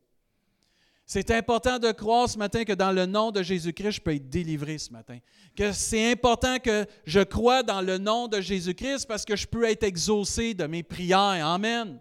C'est 1.10 1.32
important 1.32 1.80
de 1.80 1.90
croire 1.94 2.30
ce 2.30 2.38
matin 2.38 2.66
que 2.66 2.74
dans 2.74 2.92
le 2.92 3.06
nom 3.06 3.32
de 3.32 3.42
Jésus-Christ, 3.42 3.94
je 3.94 4.02
peux 4.02 4.14
être 4.14 4.30
délivré 4.30 4.78
ce 4.78 4.92
matin. 4.92 5.20
Que 5.56 5.72
c'est 5.72 6.12
important 6.12 6.60
que 6.60 6.86
je 7.06 7.22
croie 7.22 7.64
dans 7.64 7.80
le 7.80 7.98
nom 7.98 8.28
de 8.28 8.42
Jésus-Christ 8.42 9.08
parce 9.08 9.24
que 9.24 9.38
je 9.38 9.48
peux 9.48 9.64
être 9.64 9.84
exaucé 9.84 10.54
de 10.54 10.68
mes 10.68 10.84
prières. 10.84 11.48
Amen. 11.48 11.98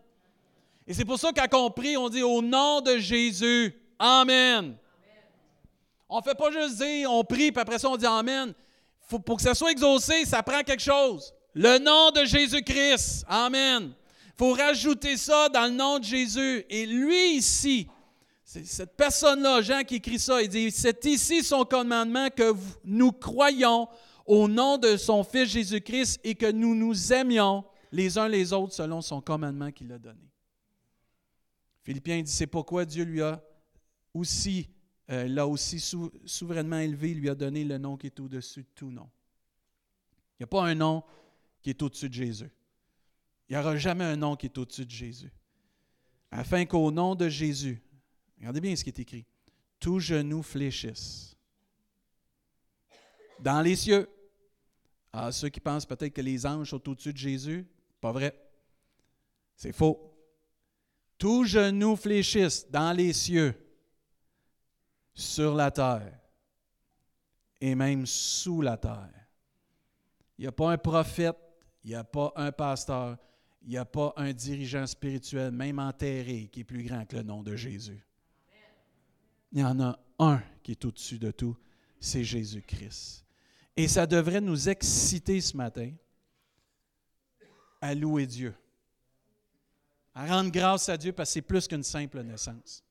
Et 0.88 0.92
c'est 0.92 1.04
pour 1.04 1.20
ça 1.20 1.30
qu'à 1.30 1.46
on 1.52 1.70
prie, 1.70 1.96
on 1.96 2.08
dit 2.08 2.24
au 2.24 2.42
nom 2.42 2.80
de 2.80 2.98
Jésus. 2.98 3.80
Amen. 3.96 4.76
On 6.08 6.18
ne 6.18 6.22
fait 6.24 6.34
pas 6.34 6.50
juste 6.50 6.78
dire, 6.78 7.08
on 7.12 7.22
prie, 7.22 7.52
puis 7.52 7.60
après 7.60 7.78
ça, 7.78 7.88
on 7.88 7.96
dit 7.96 8.06
Amen. 8.06 8.52
Pour 9.08 9.36
que 9.36 9.42
ça 9.42 9.54
soit 9.54 9.70
exaucé, 9.70 10.24
ça 10.24 10.42
prend 10.42 10.62
quelque 10.62 10.82
chose. 10.82 11.32
Le 11.54 11.78
nom 11.78 12.10
de 12.10 12.24
Jésus-Christ. 12.24 13.24
Amen. 13.28 13.92
Il 14.26 14.32
faut 14.36 14.52
rajouter 14.52 15.16
ça 15.16 15.48
dans 15.48 15.66
le 15.66 15.76
nom 15.76 16.00
de 16.00 16.04
Jésus. 16.04 16.66
Et 16.68 16.86
lui 16.86 17.36
ici, 17.36 17.86
cette 18.64 18.96
personne-là, 18.96 19.62
Jean 19.62 19.82
qui 19.82 19.96
écrit 19.96 20.18
ça, 20.18 20.42
il 20.42 20.48
dit, 20.48 20.70
c'est 20.70 21.04
ici 21.04 21.42
son 21.42 21.64
commandement 21.64 22.28
que 22.30 22.54
nous 22.84 23.12
croyons 23.12 23.88
au 24.26 24.48
nom 24.48 24.78
de 24.78 24.96
son 24.96 25.22
Fils 25.24 25.50
Jésus-Christ 25.50 26.20
et 26.24 26.34
que 26.34 26.50
nous 26.50 26.74
nous 26.74 27.12
aimions 27.12 27.64
les 27.92 28.18
uns 28.18 28.28
les 28.28 28.52
autres 28.52 28.74
selon 28.74 29.00
son 29.00 29.20
commandement 29.20 29.70
qu'il 29.70 29.92
a 29.92 29.98
donné. 29.98 30.30
Philippiens 31.82 32.22
dit, 32.22 32.30
c'est 32.30 32.46
pourquoi 32.46 32.84
Dieu 32.84 33.04
lui 33.04 33.22
a 33.22 33.42
aussi, 34.12 34.68
euh, 35.10 35.28
l'a 35.28 35.46
aussi 35.46 35.78
souverainement 36.24 36.78
élevé, 36.78 37.14
lui 37.14 37.30
a 37.30 37.34
donné 37.34 37.64
le 37.64 37.78
nom 37.78 37.96
qui 37.96 38.06
est 38.06 38.18
au-dessus 38.18 38.62
de 38.62 38.68
tout 38.74 38.90
nom. 38.90 39.08
Il 40.32 40.42
n'y 40.42 40.44
a 40.44 40.48
pas 40.48 40.64
un 40.64 40.74
nom 40.74 41.04
qui 41.62 41.70
est 41.70 41.82
au-dessus 41.82 42.08
de 42.08 42.14
Jésus. 42.14 42.50
Il 43.48 43.56
n'y 43.56 43.62
aura 43.62 43.76
jamais 43.76 44.04
un 44.04 44.16
nom 44.16 44.34
qui 44.34 44.46
est 44.46 44.58
au-dessus 44.58 44.84
de 44.84 44.90
Jésus. 44.90 45.32
Afin 46.30 46.64
qu'au 46.64 46.90
nom 46.90 47.14
de 47.14 47.28
Jésus, 47.28 47.80
Regardez 48.38 48.60
bien 48.60 48.76
ce 48.76 48.84
qui 48.84 48.90
est 48.90 48.98
écrit. 48.98 49.24
Tout 49.78 49.98
genou 49.98 50.42
fléchisse. 50.42 51.36
Dans 53.40 53.60
les 53.60 53.76
cieux. 53.76 54.08
Ah, 55.12 55.32
ceux 55.32 55.48
qui 55.48 55.60
pensent 55.60 55.86
peut-être 55.86 56.12
que 56.12 56.20
les 56.20 56.44
anges 56.44 56.70
sont 56.70 56.88
au-dessus 56.88 57.12
de 57.12 57.18
Jésus, 57.18 57.66
pas 58.00 58.12
vrai. 58.12 58.34
C'est 59.56 59.72
faux. 59.72 60.12
Tout 61.16 61.44
genou 61.44 61.96
fléchisse 61.96 62.70
dans 62.70 62.94
les 62.94 63.14
cieux, 63.14 63.54
sur 65.14 65.54
la 65.54 65.70
terre 65.70 66.20
et 67.60 67.74
même 67.74 68.04
sous 68.06 68.60
la 68.60 68.76
terre. 68.76 69.10
Il 70.38 70.42
n'y 70.42 70.46
a 70.46 70.52
pas 70.52 70.70
un 70.70 70.78
prophète, 70.78 71.36
il 71.82 71.90
n'y 71.90 71.96
a 71.96 72.04
pas 72.04 72.32
un 72.36 72.52
pasteur, 72.52 73.16
il 73.62 73.70
n'y 73.70 73.78
a 73.78 73.86
pas 73.86 74.12
un 74.16 74.32
dirigeant 74.32 74.86
spirituel, 74.86 75.50
même 75.50 75.78
enterré, 75.78 76.48
qui 76.52 76.60
est 76.60 76.64
plus 76.64 76.84
grand 76.84 77.06
que 77.06 77.16
le 77.16 77.22
nom 77.22 77.42
de 77.42 77.56
Jésus. 77.56 78.05
Il 79.56 79.60
y 79.60 79.64
en 79.64 79.80
a 79.80 79.98
un 80.18 80.42
qui 80.62 80.72
est 80.72 80.84
au-dessus 80.84 81.18
de 81.18 81.30
tout, 81.30 81.56
c'est 81.98 82.22
Jésus-Christ. 82.22 83.24
Et 83.74 83.88
ça 83.88 84.06
devrait 84.06 84.42
nous 84.42 84.68
exciter 84.68 85.40
ce 85.40 85.56
matin 85.56 85.94
à 87.80 87.94
louer 87.94 88.26
Dieu, 88.26 88.54
à 90.12 90.26
rendre 90.26 90.50
grâce 90.50 90.90
à 90.90 90.98
Dieu 90.98 91.14
parce 91.14 91.30
que 91.30 91.32
c'est 91.32 91.40
plus 91.42 91.66
qu'une 91.66 91.82
simple 91.82 92.22
naissance. 92.22 92.84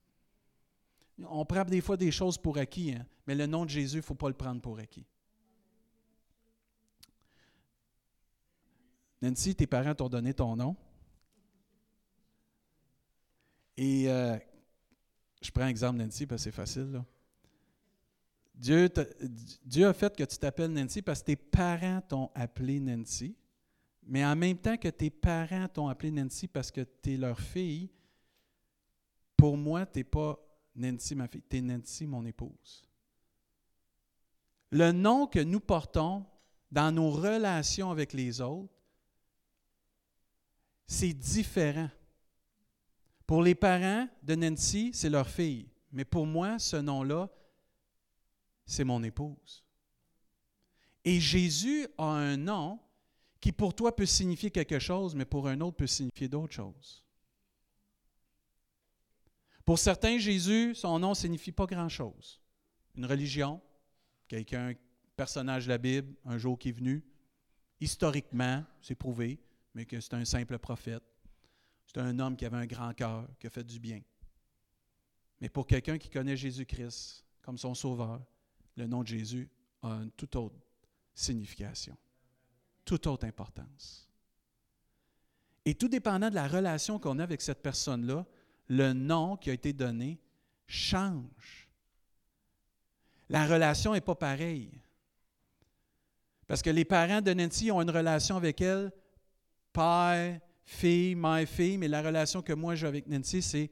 On 1.19 1.45
prend 1.45 1.63
des 1.65 1.81
fois 1.81 1.97
des 1.97 2.11
choses 2.11 2.35
pour 2.35 2.57
acquis, 2.57 2.93
hein, 2.93 3.05
mais 3.27 3.35
le 3.35 3.45
nom 3.45 3.63
de 3.65 3.69
Jésus, 3.69 3.97
il 3.97 3.99
ne 3.99 4.05
faut 4.05 4.15
pas 4.15 4.29
le 4.29 4.33
prendre 4.33 4.59
pour 4.59 4.79
acquis. 4.79 5.05
Nancy, 9.21 9.53
tes 9.53 9.67
parents 9.67 9.93
t'ont 9.93 10.09
donné 10.09 10.33
ton 10.33 10.55
nom. 10.55 10.75
Et 13.77 14.09
euh, 14.09 14.35
je 15.45 15.51
prends 15.51 15.65
l'exemple 15.65 15.99
Nancy 15.99 16.25
parce 16.25 16.41
que 16.41 16.49
c'est 16.49 16.55
facile. 16.55 17.03
Dieu, 18.53 18.89
Dieu 19.63 19.87
a 19.87 19.93
fait 19.93 20.15
que 20.15 20.23
tu 20.23 20.37
t'appelles 20.37 20.71
Nancy 20.71 21.01
parce 21.01 21.19
que 21.21 21.25
tes 21.25 21.35
parents 21.35 22.01
t'ont 22.01 22.31
appelé 22.33 22.79
Nancy, 22.79 23.35
mais 24.03 24.25
en 24.25 24.35
même 24.35 24.57
temps 24.57 24.77
que 24.77 24.87
tes 24.87 25.09
parents 25.09 25.67
t'ont 25.67 25.87
appelé 25.87 26.11
Nancy 26.11 26.47
parce 26.47 26.71
que 26.71 26.81
tu 27.01 27.13
es 27.13 27.17
leur 27.17 27.39
fille, 27.39 27.89
pour 29.35 29.57
moi, 29.57 29.85
tu 29.85 29.99
n'es 29.99 30.03
pas 30.03 30.39
Nancy, 30.75 31.15
ma 31.15 31.27
fille, 31.27 31.43
tu 31.49 31.57
es 31.57 31.61
Nancy, 31.61 32.07
mon 32.07 32.25
épouse. 32.25 32.83
Le 34.71 34.91
nom 34.91 35.27
que 35.27 35.39
nous 35.39 35.59
portons 35.59 36.25
dans 36.71 36.91
nos 36.91 37.11
relations 37.11 37.91
avec 37.91 38.13
les 38.13 38.41
autres, 38.41 38.73
c'est 40.87 41.13
différent. 41.13 41.89
Pour 43.25 43.41
les 43.41 43.55
parents 43.55 44.07
de 44.23 44.35
Nancy, 44.35 44.91
c'est 44.93 45.09
leur 45.09 45.27
fille. 45.27 45.67
Mais 45.91 46.05
pour 46.05 46.25
moi, 46.25 46.59
ce 46.59 46.77
nom-là 46.77 47.29
c'est 48.65 48.83
mon 48.83 49.03
épouse. 49.03 49.63
Et 51.03 51.19
Jésus 51.19 51.87
a 51.97 52.05
un 52.05 52.37
nom 52.37 52.79
qui 53.39 53.51
pour 53.51 53.75
toi 53.75 53.95
peut 53.95 54.07
signifier 54.07 54.49
quelque 54.49 54.79
chose, 54.79 55.13
mais 55.13 55.25
pour 55.25 55.47
un 55.47 55.61
autre 55.61 55.77
peut 55.77 55.87
signifier 55.87 56.27
d'autres 56.27 56.53
choses. 56.53 57.03
Pour 59.63 59.77
certains, 59.77 60.17
Jésus, 60.17 60.73
son 60.75 60.99
nom 60.99 61.09
ne 61.09 61.15
signifie 61.15 61.51
pas 61.51 61.65
grand-chose. 61.65 62.41
Une 62.95 63.05
religion, 63.05 63.61
quelqu'un, 64.27 64.73
personnage 65.15 65.65
de 65.65 65.69
la 65.69 65.77
Bible, 65.77 66.15
un 66.25 66.37
jour 66.37 66.57
qui 66.57 66.69
est 66.69 66.71
venu. 66.71 67.03
Historiquement, 67.79 68.63
c'est 68.81 68.95
prouvé, 68.95 69.39
mais 69.73 69.85
que 69.85 69.99
c'est 69.99 70.13
un 70.13 70.25
simple 70.25 70.57
prophète. 70.57 71.03
C'est 71.85 71.99
un 71.99 72.17
homme 72.19 72.35
qui 72.35 72.45
avait 72.45 72.57
un 72.57 72.65
grand 72.65 72.93
cœur, 72.93 73.27
qui 73.39 73.47
a 73.47 73.49
fait 73.49 73.63
du 73.63 73.79
bien. 73.79 74.01
Mais 75.41 75.49
pour 75.49 75.67
quelqu'un 75.67 75.97
qui 75.97 76.09
connaît 76.09 76.37
Jésus-Christ 76.37 77.25
comme 77.41 77.57
son 77.57 77.73
sauveur, 77.73 78.21
le 78.75 78.87
nom 78.87 79.03
de 79.03 79.07
Jésus 79.07 79.49
a 79.81 79.89
une 79.89 80.11
toute 80.11 80.35
autre 80.35 80.59
signification, 81.13 81.95
toute 82.83 83.07
autre 83.07 83.25
importance. 83.25 84.09
Et 85.63 85.75
tout 85.75 85.87
dépendant 85.87 86.29
de 86.29 86.35
la 86.35 86.47
relation 86.47 86.99
qu'on 86.99 87.19
a 87.19 87.23
avec 87.23 87.41
cette 87.41 87.61
personne-là, 87.61 88.25
le 88.67 88.93
nom 88.93 89.37
qui 89.37 89.49
a 89.49 89.53
été 89.53 89.73
donné 89.73 90.19
change. 90.67 91.69
La 93.29 93.47
relation 93.47 93.93
n'est 93.93 94.01
pas 94.01 94.15
pareille. 94.15 94.79
Parce 96.47 96.61
que 96.61 96.69
les 96.69 96.85
parents 96.85 97.21
de 97.21 97.33
Nancy 97.33 97.71
ont 97.71 97.81
une 97.81 97.89
relation 97.89 98.37
avec 98.37 98.61
elle, 98.61 98.91
père, 99.73 100.39
fille, 100.65 101.15
mère, 101.15 101.47
fille, 101.47 101.77
mais 101.77 101.87
la 101.87 102.01
relation 102.01 102.41
que 102.41 102.53
moi 102.53 102.75
j'ai 102.75 102.87
avec 102.87 103.07
Nancy, 103.07 103.41
c'est 103.41 103.71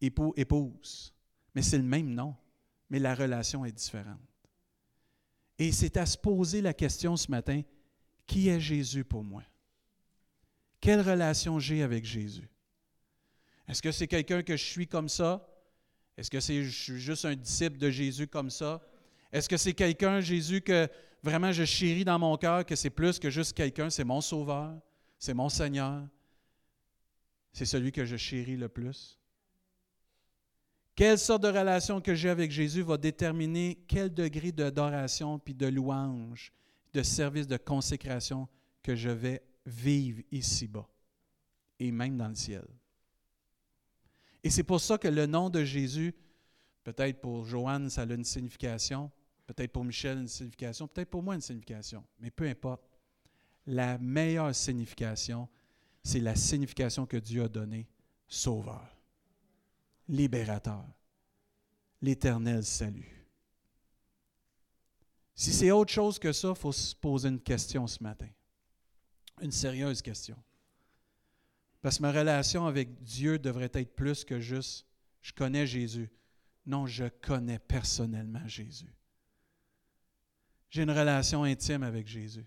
époux, 0.00 0.32
épouse. 0.36 1.12
Mais 1.54 1.62
c'est 1.62 1.78
le 1.78 1.84
même 1.84 2.10
nom, 2.10 2.36
mais 2.90 2.98
la 2.98 3.14
relation 3.14 3.64
est 3.64 3.72
différente. 3.72 4.20
Et 5.58 5.72
c'est 5.72 5.96
à 5.96 6.06
se 6.06 6.18
poser 6.18 6.60
la 6.60 6.74
question 6.74 7.16
ce 7.16 7.30
matin, 7.30 7.62
qui 8.26 8.48
est 8.48 8.60
Jésus 8.60 9.04
pour 9.04 9.24
moi? 9.24 9.42
Quelle 10.80 11.00
relation 11.00 11.58
j'ai 11.58 11.82
avec 11.82 12.04
Jésus? 12.04 12.48
Est-ce 13.66 13.80
que 13.80 13.92
c'est 13.92 14.08
quelqu'un 14.08 14.42
que 14.42 14.56
je 14.56 14.64
suis 14.64 14.86
comme 14.86 15.08
ça? 15.08 15.48
Est-ce 16.16 16.30
que 16.30 16.40
c'est 16.40 16.62
juste 16.62 17.24
un 17.24 17.34
disciple 17.34 17.78
de 17.78 17.90
Jésus 17.90 18.26
comme 18.26 18.50
ça? 18.50 18.82
Est-ce 19.32 19.48
que 19.48 19.56
c'est 19.56 19.72
quelqu'un, 19.72 20.20
Jésus, 20.20 20.60
que 20.60 20.88
vraiment 21.22 21.52
je 21.52 21.64
chéris 21.64 22.04
dans 22.04 22.18
mon 22.18 22.36
cœur, 22.36 22.66
que 22.66 22.76
c'est 22.76 22.90
plus 22.90 23.18
que 23.18 23.30
juste 23.30 23.54
quelqu'un, 23.54 23.88
c'est 23.90 24.04
mon 24.04 24.20
sauveur, 24.20 24.78
c'est 25.18 25.34
mon 25.34 25.48
Seigneur, 25.48 26.06
c'est 27.54 27.64
celui 27.64 27.92
que 27.92 28.04
je 28.04 28.16
chéris 28.16 28.56
le 28.56 28.68
plus? 28.68 29.18
Quelle 30.96 31.18
sorte 31.18 31.44
de 31.44 31.48
relation 31.48 32.00
que 32.00 32.14
j'ai 32.14 32.28
avec 32.28 32.50
Jésus 32.50 32.82
va 32.82 32.98
déterminer 32.98 33.78
quel 33.88 34.12
degré 34.12 34.52
d'adoration, 34.52 35.38
puis 35.38 35.54
de 35.54 35.66
louange, 35.66 36.52
de 36.92 37.02
service, 37.02 37.46
de 37.46 37.56
consécration 37.56 38.48
que 38.82 38.94
je 38.94 39.08
vais 39.08 39.42
vivre 39.64 40.22
ici-bas 40.30 40.88
et 41.78 41.90
même 41.90 42.16
dans 42.16 42.28
le 42.28 42.34
ciel. 42.34 42.66
Et 44.42 44.50
c'est 44.50 44.62
pour 44.62 44.80
ça 44.80 44.98
que 44.98 45.08
le 45.08 45.26
nom 45.26 45.48
de 45.48 45.64
Jésus, 45.64 46.14
peut-être 46.82 47.20
pour 47.20 47.44
Joanne, 47.44 47.88
ça 47.88 48.02
a 48.02 48.04
une 48.04 48.24
signification, 48.24 49.10
peut-être 49.46 49.72
pour 49.72 49.84
Michel 49.84 50.18
une 50.18 50.28
signification, 50.28 50.86
peut-être 50.88 51.10
pour 51.10 51.22
moi 51.22 51.34
une 51.34 51.40
signification, 51.40 52.04
mais 52.18 52.30
peu 52.30 52.46
importe. 52.46 52.82
La 53.66 53.96
meilleure 53.96 54.54
signification, 54.54 55.48
c'est 56.04 56.20
la 56.20 56.36
signification 56.36 57.06
que 57.06 57.16
Dieu 57.16 57.42
a 57.42 57.48
donnée, 57.48 57.88
Sauveur 58.28 58.94
libérateur, 60.08 60.84
l'éternel 62.02 62.64
salut. 62.64 63.10
Si 65.34 65.52
c'est 65.52 65.70
autre 65.70 65.92
chose 65.92 66.18
que 66.18 66.32
ça, 66.32 66.50
il 66.50 66.56
faut 66.56 66.72
se 66.72 66.94
poser 66.94 67.28
une 67.28 67.40
question 67.40 67.86
ce 67.86 68.02
matin, 68.02 68.28
une 69.40 69.50
sérieuse 69.50 70.00
question. 70.00 70.36
Parce 71.82 71.98
que 71.98 72.02
ma 72.02 72.12
relation 72.12 72.66
avec 72.66 73.02
Dieu 73.02 73.38
devrait 73.38 73.70
être 73.74 73.94
plus 73.94 74.24
que 74.24 74.40
juste 74.40 74.86
je 75.20 75.32
connais 75.32 75.66
Jésus. 75.66 76.10
Non, 76.66 76.86
je 76.86 77.08
connais 77.08 77.58
personnellement 77.58 78.46
Jésus. 78.46 78.94
J'ai 80.70 80.82
une 80.82 80.90
relation 80.90 81.44
intime 81.44 81.82
avec 81.82 82.06
Jésus. 82.06 82.46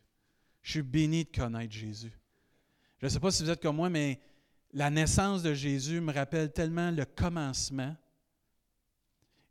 Je 0.61 0.71
suis 0.71 0.81
béni 0.81 1.23
de 1.23 1.29
connaître 1.29 1.73
Jésus. 1.73 2.13
Je 2.99 3.05
ne 3.05 3.09
sais 3.09 3.19
pas 3.19 3.31
si 3.31 3.43
vous 3.43 3.49
êtes 3.49 3.61
comme 3.61 3.75
moi, 3.75 3.89
mais 3.89 4.19
la 4.73 4.89
naissance 4.89 5.43
de 5.43 5.53
Jésus 5.53 6.01
me 6.01 6.11
rappelle 6.11 6.51
tellement 6.51 6.91
le 6.91 7.05
commencement. 7.05 7.95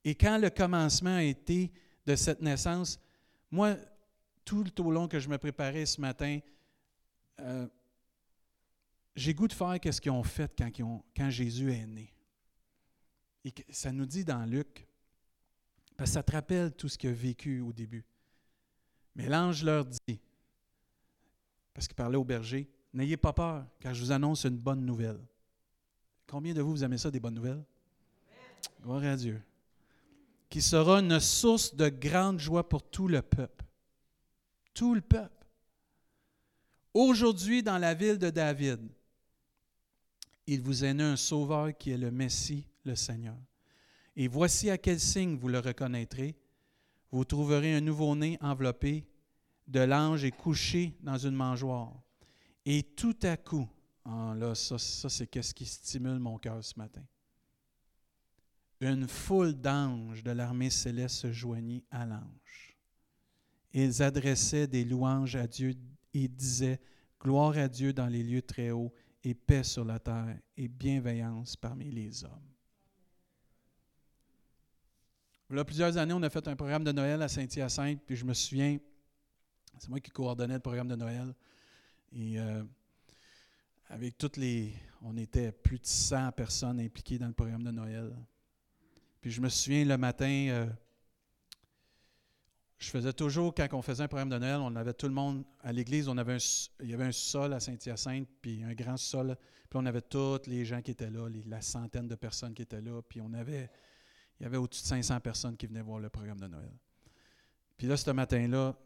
Et 0.05 0.15
quand 0.15 0.39
le 0.39 0.51
commencement 0.51 1.17
a 1.17 1.23
été 1.23 1.73
de 2.07 2.17
cette 2.17 2.41
naissance, 2.41 3.01
moi, 3.51 3.77
tout 4.45 4.65
le 4.65 4.93
long 4.93 5.09
que 5.09 5.19
je 5.19 5.29
me 5.29 5.39
préparais 5.39 5.87
ce 5.87 6.01
matin, 6.01 6.39
euh, 7.41 7.67
j'ai 9.15 9.35
goût 9.35 9.49
de 9.49 9.53
faire 9.53 9.79
ce 9.83 10.01
qu'ils 10.01 10.13
ont 10.13 10.23
fait 10.23 10.53
quand 11.17 11.31
Jésus 11.31 11.73
est 11.73 11.87
né. 11.87 12.13
Et 13.45 13.55
ça 13.71 13.93
nous 13.93 14.07
dit 14.07 14.25
dans 14.25 14.45
Luc, 14.45 14.87
parce 15.97 16.11
que 16.11 16.15
ça 16.15 16.23
te 16.23 16.33
rappelle 16.33 16.73
tout 16.73 16.89
ce 16.89 16.99
qu'il 16.99 17.11
a 17.11 17.13
vécu 17.13 17.61
au 17.61 17.73
début. 17.73 18.05
Mais 19.15 19.29
l'ange 19.29 19.65
leur 19.65 19.87
dit, 19.87 20.21
parce 21.73 21.87
qu'il 21.87 21.97
parlait 21.97 22.17
au 22.17 22.25
berger, 22.25 22.69
N'ayez 22.97 23.19
pas 23.19 23.35
peur, 23.35 23.67
car 23.79 23.93
je 23.93 24.03
vous 24.03 24.11
annonce 24.11 24.47
une 24.47 24.57
bonne 24.57 24.87
nouvelle. 24.87 25.21
Combien 26.27 26.55
de 26.55 26.63
vous, 26.63 26.71
vous 26.71 26.83
aimez 26.83 26.97
ça, 26.97 27.11
des 27.11 27.21
bonnes 27.21 27.35
nouvelles? 27.35 27.63
Gloire 28.83 29.05
à 29.05 29.17
Dieu. 29.17 29.43
Qui 30.49 30.63
sera 30.63 31.01
une 31.01 31.21
source 31.21 31.75
de 31.75 31.91
grande 31.91 32.39
joie 32.39 32.67
pour 32.67 32.83
tout 32.83 33.07
le 33.07 33.21
peuple. 33.21 33.67
Tout 34.73 34.95
le 34.95 35.03
peuple. 35.03 35.47
Aujourd'hui, 36.95 37.63
dans 37.63 37.77
la 37.77 37.93
ville 37.93 38.17
de 38.17 38.31
David, 38.31 38.81
il 40.47 40.63
vous 40.63 40.83
est 40.83 40.95
né 40.95 41.03
un 41.05 41.17
sauveur 41.17 41.77
qui 41.77 41.91
est 41.91 41.99
le 41.99 42.11
Messie, 42.11 42.67
le 42.87 42.97
Seigneur. 42.97 43.37
Et 44.17 44.27
voici 44.27 44.71
à 44.71 44.79
quel 44.79 45.01
signe 45.01 45.37
vous 45.37 45.49
le 45.49 45.59
reconnaîtrez. 45.59 46.35
Vous 47.11 47.27
trouverez 47.27 47.75
un 47.75 47.83
nouveau-né 47.83 48.39
enveloppé 48.41 49.07
de 49.67 49.81
l'ange 49.81 50.25
et 50.25 50.31
couché 50.31 50.97
dans 51.03 51.19
une 51.19 51.35
mangeoire. 51.35 51.93
Et 52.68 52.83
tout 52.83 53.16
à 53.22 53.37
coup, 53.37 53.68
ah 54.05 54.35
là, 54.37 54.57
ça, 54.57 54.76
c'est 54.79 55.29
qu'est-ce 55.29 55.55
qui 55.55 55.64
stimule 55.64 56.18
mon 56.18 56.37
cœur 56.37 56.62
ce 56.64 56.76
matin? 56.76 57.05
Une 58.81 59.07
foule 59.07 59.55
d'anges 59.55 60.24
de 60.24 60.33
l'armée 60.33 60.70
céleste 60.70 61.14
se 61.14 61.33
joignit 61.33 61.85
à 61.92 62.05
l'ange. 62.05 62.76
Ils 63.72 64.02
adressaient 64.02 64.66
des 64.66 64.85
louanges 64.85 65.37
à 65.37 65.46
Dieu 65.46 65.74
et 66.12 66.26
disaient 66.26 66.81
Gloire 67.22 67.57
à 67.57 67.68
Dieu 67.68 67.92
dans 67.92 68.09
les 68.09 68.22
lieux 68.22 68.42
très 68.42 68.72
hauts 68.72 68.92
et 69.22 69.35
paix 69.35 69.62
sur 69.62 69.85
la 69.85 69.98
terre 69.98 70.38
et 70.57 70.68
bienveillance 70.68 71.57
parmi 71.57 71.90
les 71.90 72.24
hommes. 72.24 72.52
Il 75.50 75.64
plusieurs 75.64 75.96
années, 75.96 76.12
on 76.12 76.22
a 76.22 76.31
fait 76.31 76.46
un 76.48 76.57
programme 76.57 76.85
de 76.85 76.92
Noël 76.92 77.22
à 77.22 77.29
Saint-Hyacinthe, 77.29 78.00
puis 78.05 78.16
je 78.16 78.24
me 78.24 78.35
souviens, 78.35 78.79
c'est 79.79 79.88
moi 79.88 80.00
qui 80.00 80.11
coordonnais 80.11 80.55
le 80.55 80.61
programme 80.61 80.88
de 80.88 80.96
Noël. 80.96 81.35
Et 82.12 82.38
euh, 82.38 82.62
avec 83.88 84.19
toutes 84.19 84.37
les. 84.37 84.75
On 85.03 85.16
était 85.16 85.53
plus 85.53 85.79
de 85.79 85.87
100 85.87 86.33
personnes 86.33 86.81
impliquées 86.81 87.19
dans 87.19 87.29
le 87.29 87.35
programme 87.35 87.62
de 87.62 87.71
Noël. 87.71 88.16
Puis 89.21 89.31
je 89.31 89.40
me 89.40 89.49
souviens 89.49 89.85
le 89.85 89.99
matin, 89.99 90.47
euh, 90.51 90.66
je 92.79 92.90
faisais 92.90 93.12
toujours, 93.12 93.55
quand 93.55 93.66
on 93.73 93.83
faisait 93.83 94.03
un 94.03 94.09
programme 94.09 94.29
de 94.29 94.38
Noël, 94.38 94.59
on 94.61 94.75
avait 94.77 94.92
tout 94.92 95.07
le 95.07 95.12
monde 95.12 95.45
à 95.62 95.73
l'église, 95.73 96.09
on 96.09 96.16
avait 96.16 96.38
il 96.81 96.90
y 96.90 96.95
avait 96.95 97.05
un 97.05 97.12
sol 97.12 97.53
à 97.53 97.61
Saint-Hyacinthe, 97.61 98.29
puis 98.40 98.62
un 98.62 98.75
grand 98.75 98.97
sol, 98.97 99.37
puis 99.69 99.79
on 99.79 99.87
avait 99.87 100.03
tous 100.03 100.47
les 100.47 100.64
gens 100.64 100.83
qui 100.83 100.92
étaient 100.92 101.11
là, 101.11 101.29
la 101.47 101.61
centaine 101.61 102.07
de 102.07 102.14
personnes 102.14 102.55
qui 102.55 102.62
étaient 102.62 102.81
là, 102.81 103.01
puis 103.03 103.21
on 103.21 103.33
avait, 103.33 103.71
il 104.38 104.45
y 104.45 104.47
avait 104.47 104.59
au-dessus 104.59 104.83
de 104.83 104.88
500 104.88 105.21
personnes 105.21 105.57
qui 105.57 105.66
venaient 105.66 105.83
voir 105.83 105.99
le 106.01 106.09
programme 106.09 106.38
de 106.38 106.47
Noël. 106.47 106.73
Puis 107.77 107.87
là, 107.87 107.97
ce 107.97 108.11
matin-là, 108.11 108.77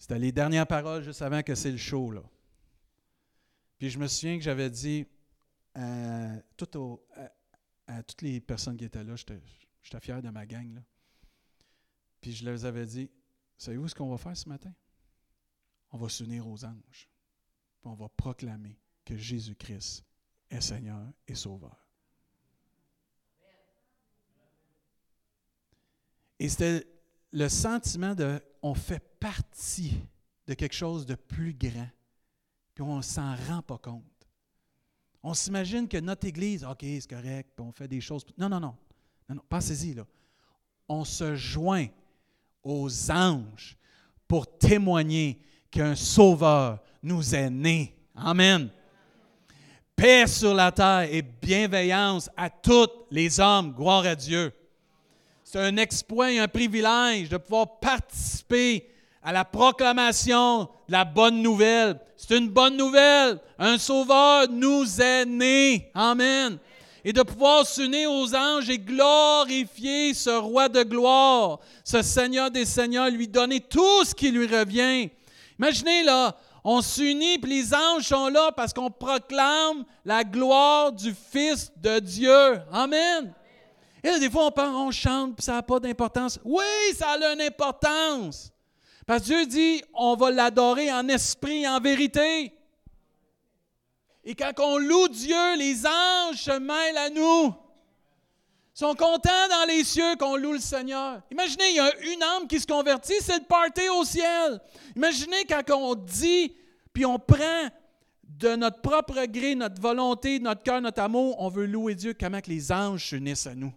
c'était 0.00 0.18
les 0.18 0.32
dernières 0.32 0.66
paroles 0.66 1.02
juste 1.02 1.20
avant 1.20 1.42
que 1.42 1.54
c'est 1.54 1.70
le 1.70 1.76
show. 1.76 2.10
Là. 2.10 2.22
Puis 3.78 3.90
je 3.90 3.98
me 3.98 4.08
souviens 4.08 4.38
que 4.38 4.42
j'avais 4.42 4.70
dit 4.70 5.06
à, 5.74 6.38
toutes 6.56 8.22
les 8.22 8.40
personnes 8.40 8.78
qui 8.78 8.86
étaient 8.86 9.04
là, 9.04 9.14
j'étais 9.14 10.00
fier 10.00 10.22
de 10.22 10.30
ma 10.30 10.46
gang. 10.46 10.74
Là. 10.74 10.80
Puis 12.22 12.32
je 12.32 12.46
leur 12.46 12.64
avais 12.64 12.86
dit 12.86 13.10
Savez-vous 13.58 13.88
ce 13.88 13.94
qu'on 13.94 14.08
va 14.08 14.16
faire 14.16 14.34
ce 14.34 14.48
matin? 14.48 14.72
On 15.90 15.98
va 15.98 16.08
s'unir 16.08 16.48
aux 16.48 16.64
anges. 16.64 17.10
Puis 17.82 17.90
on 17.90 17.94
va 17.94 18.08
proclamer 18.08 18.80
que 19.04 19.18
Jésus-Christ 19.18 20.02
est 20.48 20.62
Seigneur 20.62 21.12
et 21.28 21.34
Sauveur. 21.34 21.76
Et 26.38 26.48
c'était 26.48 26.86
le 27.32 27.50
sentiment 27.50 28.14
de 28.14 28.42
on 28.62 28.74
fait 28.74 29.02
partie 29.18 29.94
de 30.46 30.54
quelque 30.54 30.74
chose 30.74 31.06
de 31.06 31.14
plus 31.14 31.54
grand, 31.54 31.88
puis 32.74 32.82
on 32.82 32.96
ne 32.96 33.02
s'en 33.02 33.34
rend 33.48 33.62
pas 33.62 33.78
compte. 33.78 34.04
On 35.22 35.34
s'imagine 35.34 35.86
que 35.86 35.98
notre 35.98 36.26
Église, 36.26 36.64
OK, 36.64 36.80
c'est 36.80 37.08
correct, 37.08 37.50
puis 37.54 37.64
on 37.66 37.72
fait 37.72 37.88
des 37.88 38.00
choses. 38.00 38.24
Non, 38.38 38.48
non, 38.48 38.60
non. 38.60 38.76
Non, 39.28 39.36
non, 39.36 39.42
pensez-y. 39.48 39.94
On 40.88 41.04
se 41.04 41.36
joint 41.36 41.86
aux 42.62 43.10
anges 43.10 43.76
pour 44.26 44.58
témoigner 44.58 45.40
qu'un 45.70 45.94
sauveur 45.94 46.82
nous 47.02 47.34
est 47.34 47.50
né. 47.50 47.94
Amen. 48.14 48.70
Paix 49.94 50.26
sur 50.26 50.54
la 50.54 50.72
terre 50.72 51.08
et 51.10 51.22
bienveillance 51.22 52.30
à 52.36 52.48
tous 52.48 52.88
les 53.10 53.38
hommes. 53.38 53.72
Gloire 53.72 54.06
à 54.06 54.16
Dieu. 54.16 54.52
C'est 55.52 55.58
un 55.58 55.78
exploit 55.78 56.30
et 56.30 56.38
un 56.38 56.46
privilège 56.46 57.28
de 57.28 57.36
pouvoir 57.36 57.80
participer 57.80 58.88
à 59.20 59.32
la 59.32 59.44
proclamation 59.44 60.68
de 60.86 60.92
la 60.92 61.04
bonne 61.04 61.42
nouvelle. 61.42 61.98
C'est 62.16 62.38
une 62.38 62.48
bonne 62.48 62.76
nouvelle. 62.76 63.40
Un 63.58 63.76
sauveur 63.76 64.46
nous 64.48 64.84
est 65.00 65.26
né. 65.26 65.90
Amen. 65.92 66.56
Et 67.04 67.12
de 67.12 67.22
pouvoir 67.22 67.66
s'unir 67.66 68.12
aux 68.12 68.32
anges 68.32 68.70
et 68.70 68.78
glorifier 68.78 70.14
ce 70.14 70.30
roi 70.30 70.68
de 70.68 70.84
gloire, 70.84 71.58
ce 71.82 72.00
Seigneur 72.00 72.52
des 72.52 72.64
Seigneurs, 72.64 73.10
lui 73.10 73.26
donner 73.26 73.58
tout 73.58 74.04
ce 74.04 74.14
qui 74.14 74.30
lui 74.30 74.46
revient. 74.46 75.10
Imaginez 75.58 76.04
là, 76.04 76.36
on 76.62 76.80
s'unit, 76.80 77.40
puis 77.40 77.50
les 77.50 77.74
anges 77.74 78.04
sont 78.04 78.28
là 78.28 78.52
parce 78.52 78.72
qu'on 78.72 78.92
proclame 78.92 79.84
la 80.04 80.22
gloire 80.22 80.92
du 80.92 81.12
Fils 81.32 81.72
de 81.76 81.98
Dieu. 81.98 82.60
Amen. 82.70 83.34
Et 84.02 84.08
là, 84.08 84.18
des 84.18 84.30
fois, 84.30 84.46
on 84.46 84.50
parle, 84.50 84.74
on 84.74 84.90
chante, 84.90 85.36
puis 85.36 85.44
ça 85.44 85.54
n'a 85.54 85.62
pas 85.62 85.78
d'importance. 85.78 86.38
Oui, 86.44 86.64
ça 86.96 87.10
a 87.10 87.32
une 87.32 87.40
importance. 87.40 88.50
Parce 89.06 89.22
que 89.22 89.26
Dieu 89.26 89.46
dit, 89.46 89.82
on 89.94 90.14
va 90.14 90.30
l'adorer 90.30 90.92
en 90.92 91.08
esprit 91.08 91.66
en 91.66 91.80
vérité. 91.80 92.52
Et 94.24 94.34
quand 94.34 94.52
on 94.58 94.78
loue 94.78 95.08
Dieu, 95.08 95.56
les 95.56 95.86
anges 95.86 96.42
se 96.42 96.58
mêlent 96.58 96.96
à 96.96 97.10
nous. 97.10 97.54
Ils 98.74 98.78
sont 98.78 98.94
contents 98.94 99.48
dans 99.50 99.66
les 99.68 99.84
cieux 99.84 100.16
qu'on 100.18 100.36
loue 100.36 100.52
le 100.52 100.60
Seigneur. 100.60 101.20
Imaginez, 101.30 101.70
il 101.70 101.76
y 101.76 101.80
a 101.80 101.98
une 102.12 102.22
âme 102.22 102.46
qui 102.46 102.60
se 102.60 102.66
convertit, 102.66 103.20
c'est 103.20 103.38
le 103.38 103.44
party 103.44 103.88
au 103.88 104.04
ciel. 104.04 104.60
Imaginez 104.94 105.44
quand 105.44 105.62
on 105.74 105.94
dit, 105.94 106.54
puis 106.92 107.04
on 107.04 107.18
prend 107.18 107.68
de 108.24 108.56
notre 108.56 108.80
propre 108.80 109.26
gré, 109.26 109.54
notre 109.54 109.80
volonté, 109.80 110.38
notre 110.38 110.62
cœur, 110.62 110.80
notre 110.80 111.02
amour, 111.02 111.36
on 111.40 111.48
veut 111.48 111.66
louer 111.66 111.94
Dieu, 111.94 112.14
comment 112.18 112.40
que 112.40 112.48
les 112.48 112.72
anges 112.72 113.08
s'unissent 113.08 113.46
à 113.46 113.54
nous. 113.54 113.72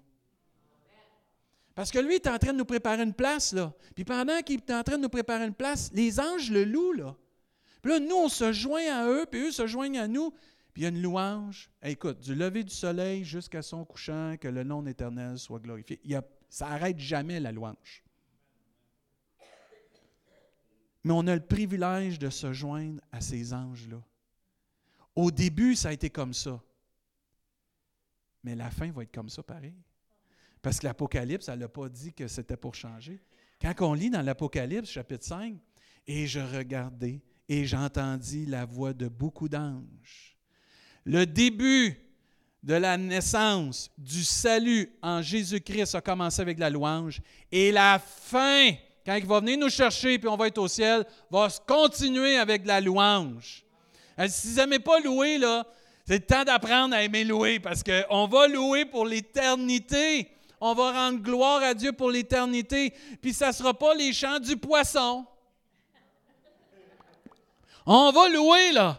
Parce 1.76 1.92
que 1.92 2.00
lui, 2.00 2.14
il 2.14 2.16
est 2.16 2.28
en 2.28 2.38
train 2.38 2.54
de 2.54 2.58
nous 2.58 2.66
préparer 2.66 3.02
une 3.02 3.14
place, 3.14 3.54
là. 3.54 3.74
Puis 3.96 4.06
pendant 4.06 4.42
qu'il 4.42 4.58
est 4.58 4.72
en 4.72 4.84
train 4.84 4.98
de 4.98 5.04
nous 5.04 5.10
préparer 5.10 5.46
une 5.46 5.56
place, 5.56 5.92
les 5.94 6.20
anges 6.20 6.52
le 6.52 6.64
louent, 6.66 6.94
là. 6.94 7.16
Puis 7.82 7.92
là, 7.92 8.00
nous, 8.00 8.16
on 8.16 8.30
se 8.30 8.54
joint 8.54 8.86
à 8.94 9.08
eux, 9.08 9.26
puis 9.30 9.42
eux 9.42 9.52
se 9.52 9.68
joignent 9.68 10.00
à 10.00 10.08
nous. 10.08 10.32
Puis 10.74 10.82
il 10.82 10.84
y 10.84 10.86
a 10.86 10.90
une 10.90 11.02
louange. 11.02 11.70
écoute, 11.84 12.20
du 12.22 12.34
lever 12.34 12.64
du 12.64 12.74
soleil 12.74 13.24
jusqu'à 13.24 13.62
son 13.62 13.86
couchant, 13.86 14.36
que 14.40 14.48
le 14.48 14.64
nom 14.64 14.86
éternel 14.86 15.38
soit 15.38 15.60
glorifié. 15.60 16.00
Ça 16.50 16.70
n'arrête 16.70 17.00
jamais 17.00 17.40
la 17.40 17.52
louange. 17.52 18.04
Mais 21.04 21.12
on 21.12 21.28
a 21.28 21.36
le 21.36 21.46
privilège 21.46 22.18
de 22.18 22.30
se 22.30 22.54
joindre 22.54 23.02
à 23.12 23.20
ces 23.20 23.54
anges-là. 23.54 24.02
Au 25.16 25.30
début, 25.32 25.76
ça 25.76 25.90
a 25.90 25.92
été 25.92 26.10
comme 26.10 26.34
ça. 26.34 26.62
Mais 28.44 28.56
la 28.56 28.72
fin 28.72 28.92
va 28.92 29.04
être 29.04 29.14
comme 29.14 29.30
ça 29.30 29.44
pareil. 29.44 29.76
Parce 30.64 30.80
que 30.80 30.88
l'Apocalypse, 30.88 31.50
elle 31.50 31.60
n'a 31.60 31.68
pas 31.68 31.90
dit 31.90 32.14
que 32.14 32.28
c'était 32.28 32.56
pour 32.56 32.74
changer. 32.74 33.20
Quand 33.62 33.74
on 33.82 33.94
lit 33.94 34.10
dans 34.10 34.22
l'Apocalypse, 34.22 34.90
chapitre 34.90 35.26
5, 35.26 35.56
et 36.08 36.26
je 36.26 36.40
regardais 36.40 37.22
et 37.50 37.66
j'entendis 37.66 38.46
la 38.46 38.64
voix 38.64 38.94
de 38.94 39.10
beaucoup 39.10 39.50
d'anges. 39.50 40.38
Le 41.04 41.26
début 41.26 42.00
de 42.64 42.76
la 42.76 42.98
naissance, 42.98 43.92
du 43.98 44.24
salut 44.24 44.90
en 45.02 45.22
Jésus-Christ 45.22 45.96
a 45.96 46.02
commencé 46.02 46.42
avec 46.42 46.58
la 46.58 46.70
louange, 46.70 47.20
et 47.52 47.74
la 47.74 48.00
fin, 48.00 48.72
quand 49.06 49.16
il 49.16 49.26
va 49.26 49.42
venir 49.42 49.58
nous 49.58 49.70
chercher 49.70 50.18
puis 50.18 50.30
on 50.30 50.38
va 50.38 50.48
être 50.48 50.60
au 50.60 50.70
ciel, 50.70 51.06
va 51.30 51.50
se 51.50 51.60
continuer 51.60 52.38
avec 52.38 52.66
la 52.66 52.80
louange. 52.80 53.66
Si 54.30 54.48
vous 54.48 54.56
n'aimez 54.56 54.80
pas 54.80 55.02
louer, 55.02 55.38
là, 55.40 55.68
c'est 56.06 56.20
le 56.20 56.26
temps 56.26 56.46
d'apprendre 56.46 56.96
à 56.96 57.04
aimer 57.04 57.26
louer 57.26 57.60
parce 57.60 57.84
qu'on 57.84 58.28
va 58.28 58.48
louer 58.48 58.86
pour 58.86 59.06
l'éternité. 59.06 60.30
On 60.66 60.74
va 60.74 60.94
rendre 60.94 61.20
gloire 61.20 61.62
à 61.62 61.74
Dieu 61.74 61.92
pour 61.92 62.10
l'éternité. 62.10 62.94
Puis 63.22 63.34
ça 63.34 63.48
ne 63.48 63.52
sera 63.52 63.74
pas 63.74 63.94
les 63.96 64.14
chants 64.14 64.40
du 64.40 64.56
poisson. 64.56 65.26
On 67.86 68.12
va 68.14 68.30
louer, 68.30 68.72
là. 68.72 68.98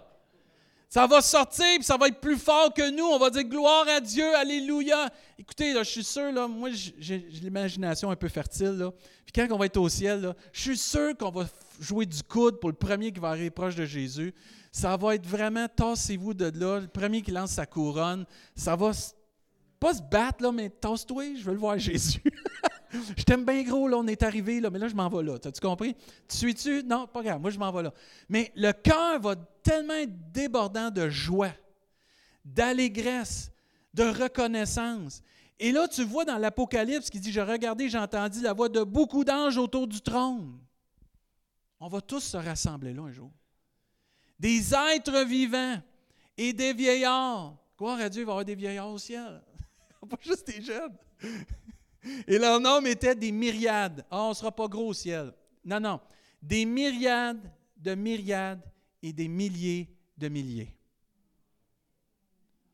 Ça 0.90 1.06
va 1.06 1.22
sortir, 1.22 1.76
puis 1.76 1.84
ça 1.84 1.96
va 1.96 2.08
être 2.08 2.20
plus 2.20 2.36
fort 2.36 2.74
que 2.74 2.90
nous. 2.90 3.06
On 3.06 3.18
va 3.18 3.30
dire 3.30 3.44
gloire 3.44 3.88
à 3.88 3.98
Dieu, 3.98 4.36
alléluia. 4.36 5.08
Écoutez, 5.38 5.72
là, 5.72 5.82
je 5.82 5.88
suis 5.88 6.04
sûr, 6.04 6.30
là, 6.32 6.46
moi, 6.46 6.68
j'ai 6.70 7.16
l'imagination 7.40 8.10
un 8.10 8.16
peu 8.16 8.28
fertile. 8.28 8.76
Là. 8.76 8.90
Puis 9.24 9.32
quand 9.34 9.46
on 9.50 9.56
va 9.56 9.64
être 9.64 9.78
au 9.78 9.88
ciel, 9.88 10.20
là, 10.20 10.34
je 10.52 10.60
suis 10.60 10.76
sûr 10.76 11.16
qu'on 11.16 11.30
va 11.30 11.46
jouer 11.80 12.04
du 12.04 12.22
coude 12.22 12.60
pour 12.60 12.68
le 12.68 12.76
premier 12.76 13.10
qui 13.10 13.20
va 13.20 13.30
arriver 13.30 13.48
proche 13.48 13.74
de 13.74 13.86
Jésus. 13.86 14.34
Ça 14.70 14.98
va 14.98 15.14
être 15.14 15.26
vraiment, 15.26 15.66
tassez-vous 15.66 16.34
de 16.34 16.52
là, 16.60 16.80
le 16.80 16.88
premier 16.88 17.22
qui 17.22 17.30
lance 17.30 17.52
sa 17.52 17.64
couronne. 17.64 18.26
Ça 18.54 18.76
va 18.76 18.92
pas 19.84 19.92
se 19.92 20.02
battre, 20.02 20.42
là, 20.42 20.50
mais 20.50 20.70
tasse-toi, 20.70 21.34
je 21.36 21.44
veux 21.44 21.52
le 21.52 21.58
voir 21.58 21.78
Jésus. 21.78 22.22
je 23.18 23.22
t'aime 23.22 23.44
bien 23.44 23.62
gros, 23.64 23.86
là, 23.86 23.98
on 23.98 24.06
est 24.06 24.22
arrivé, 24.22 24.58
là, 24.58 24.70
mais 24.70 24.78
là, 24.78 24.88
je 24.88 24.94
m'en 24.94 25.10
vais 25.10 25.22
là. 25.22 25.38
T'as-tu 25.38 25.60
compris? 25.60 25.94
Tu 26.26 26.36
suis-tu? 26.38 26.82
Non, 26.84 27.06
pas 27.06 27.22
grave, 27.22 27.38
moi, 27.38 27.50
je 27.50 27.58
m'en 27.58 27.70
vais 27.70 27.82
là. 27.82 27.92
Mais 28.30 28.50
le 28.56 28.72
cœur 28.72 29.20
va 29.20 29.36
tellement 29.62 29.92
être 29.92 30.32
débordant 30.32 30.90
de 30.90 31.10
joie, 31.10 31.52
d'allégresse, 32.46 33.52
de 33.92 34.04
reconnaissance. 34.04 35.22
Et 35.60 35.70
là, 35.70 35.86
tu 35.86 36.02
vois 36.02 36.24
dans 36.24 36.38
l'Apocalypse 36.38 37.10
qui 37.10 37.20
dit 37.20 37.30
Je 37.30 37.42
regardais, 37.42 37.90
j'ai 37.90 37.98
entendu 37.98 38.40
la 38.40 38.54
voix 38.54 38.70
de 38.70 38.82
beaucoup 38.84 39.22
d'anges 39.22 39.58
autour 39.58 39.86
du 39.86 40.00
trône. 40.00 40.58
On 41.78 41.88
va 41.88 42.00
tous 42.00 42.20
se 42.20 42.38
rassembler 42.38 42.94
là 42.94 43.02
un 43.02 43.12
jour. 43.12 43.30
Des 44.38 44.74
êtres 44.74 45.26
vivants 45.26 45.76
et 46.38 46.54
des 46.54 46.72
vieillards. 46.72 47.58
Gloire 47.76 48.00
à 48.00 48.08
Dieu, 48.08 48.22
il 48.22 48.24
va 48.24 48.30
y 48.30 48.32
avoir 48.32 48.44
des 48.46 48.54
vieillards 48.54 48.88
au 48.88 48.98
ciel. 48.98 49.42
Pas 50.10 50.18
juste 50.20 50.46
des 50.46 50.62
jeunes. 50.62 50.96
Et 52.26 52.38
leur 52.38 52.60
nom 52.60 52.84
était 52.84 53.14
des 53.14 53.32
myriades. 53.32 54.04
Ah, 54.10 54.24
on 54.24 54.28
ne 54.30 54.34
sera 54.34 54.52
pas 54.52 54.68
gros 54.68 54.88
au 54.88 54.92
ciel. 54.92 55.32
Non, 55.64 55.80
non. 55.80 56.00
Des 56.42 56.66
myriades 56.66 57.50
de 57.76 57.94
myriades 57.94 58.62
et 59.02 59.12
des 59.12 59.28
milliers 59.28 59.88
de 60.16 60.28
milliers. 60.28 60.74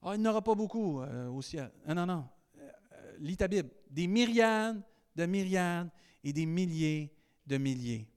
Ah, 0.03 0.13
il 0.15 0.23
n'y 0.23 0.29
aura 0.29 0.43
pas 0.43 0.55
beaucoup 0.55 1.01
euh, 1.01 1.29
au 1.29 1.43
ciel. 1.43 1.71
Non, 1.87 1.95
non, 1.95 2.07
non. 2.07 2.29
Euh, 2.59 3.13
lis 3.21 3.37
ta 3.37 3.47
Bible. 3.47 3.71
Des 3.89 4.07
myriades 4.07 4.83
de 5.15 5.27
myriades 5.27 5.91
et 6.25 6.33
des 6.33 6.47
milliers 6.47 7.13
de 7.47 7.57
milliers. 7.57 8.09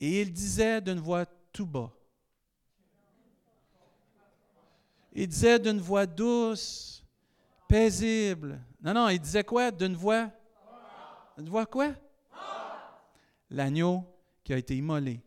Et 0.00 0.22
il 0.22 0.32
disait 0.32 0.80
d'une 0.80 0.98
voix 0.98 1.26
tout 1.52 1.66
bas. 1.66 1.92
Il 5.12 5.28
disait 5.28 5.60
d'une 5.60 5.78
voix 5.78 6.06
douce, 6.06 7.03
paisible, 7.74 8.60
non, 8.80 8.94
non, 8.94 9.08
il 9.08 9.18
disait 9.18 9.42
quoi? 9.42 9.72
D'une 9.72 9.96
voix? 9.96 10.30
Une 11.36 11.48
voix 11.48 11.66
quoi? 11.66 11.92
L'agneau 13.50 14.04
qui 14.44 14.52
a 14.52 14.58
été 14.58 14.76
immolé 14.76 15.20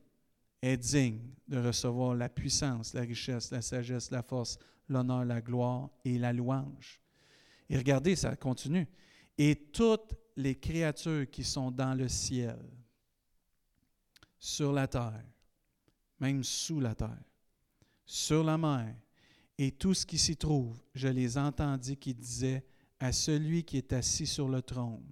est 0.61 0.77
digne 0.77 1.19
de 1.45 1.57
recevoir 1.59 2.15
la 2.15 2.29
puissance, 2.29 2.93
la 2.93 3.01
richesse, 3.01 3.51
la 3.51 3.61
sagesse, 3.61 4.11
la 4.11 4.23
force, 4.23 4.57
l'honneur, 4.87 5.25
la 5.25 5.41
gloire 5.41 5.89
et 6.05 6.17
la 6.17 6.31
louange. 6.31 7.01
Et 7.69 7.77
regardez, 7.77 8.15
ça 8.15 8.33
continue. 8.37 8.87
Et 9.37 9.53
toutes 9.73 10.15
les 10.37 10.55
créatures 10.55 11.29
qui 11.29 11.43
sont 11.43 11.69
dans 11.69 11.95
le 11.95 12.07
ciel, 12.07 12.57
sur 14.39 14.71
la 14.71 14.87
terre, 14.87 15.25
même 16.17 16.45
sous 16.45 16.79
la 16.79 16.95
terre, 16.95 17.19
sur 18.05 18.41
la 18.41 18.57
mer, 18.57 18.95
et 19.57 19.71
tout 19.71 19.93
ce 19.93 20.05
qui 20.05 20.17
s'y 20.17 20.37
trouve, 20.37 20.77
je 20.93 21.07
les 21.07 21.37
entendis 21.37 21.97
qui 21.97 22.13
disaient, 22.13 22.63
à 22.99 23.11
celui 23.11 23.63
qui 23.63 23.77
est 23.77 23.93
assis 23.93 24.25
sur 24.25 24.49
le 24.49 24.61
trône 24.61 25.05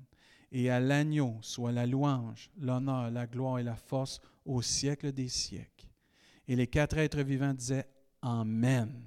et 0.52 0.70
à 0.70 0.80
l'agneau 0.80 1.38
soit 1.42 1.72
la 1.72 1.86
louange, 1.86 2.50
l'honneur, 2.58 3.12
la 3.12 3.28
gloire 3.28 3.60
et 3.60 3.64
la 3.64 3.76
force 3.76 4.20
au 4.46 4.62
siècle 4.62 5.12
des 5.12 5.28
siècles. 5.28 5.88
Et 6.48 6.56
les 6.56 6.68
quatre 6.68 6.98
êtres 6.98 7.22
vivants 7.22 7.54
disaient 7.54 7.88
Amen. 8.22 9.04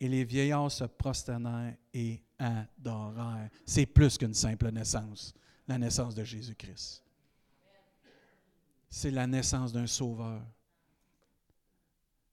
Et 0.00 0.08
les 0.08 0.24
vieillards 0.24 0.72
se 0.72 0.84
prosternèrent 0.84 1.76
et 1.92 2.22
adorèrent. 2.38 3.50
C'est 3.66 3.86
plus 3.86 4.16
qu'une 4.16 4.32
simple 4.32 4.70
naissance, 4.70 5.34
la 5.68 5.76
naissance 5.76 6.14
de 6.14 6.24
Jésus-Christ. 6.24 7.04
C'est 8.88 9.10
la 9.10 9.26
naissance 9.26 9.72
d'un 9.72 9.86
sauveur, 9.86 10.42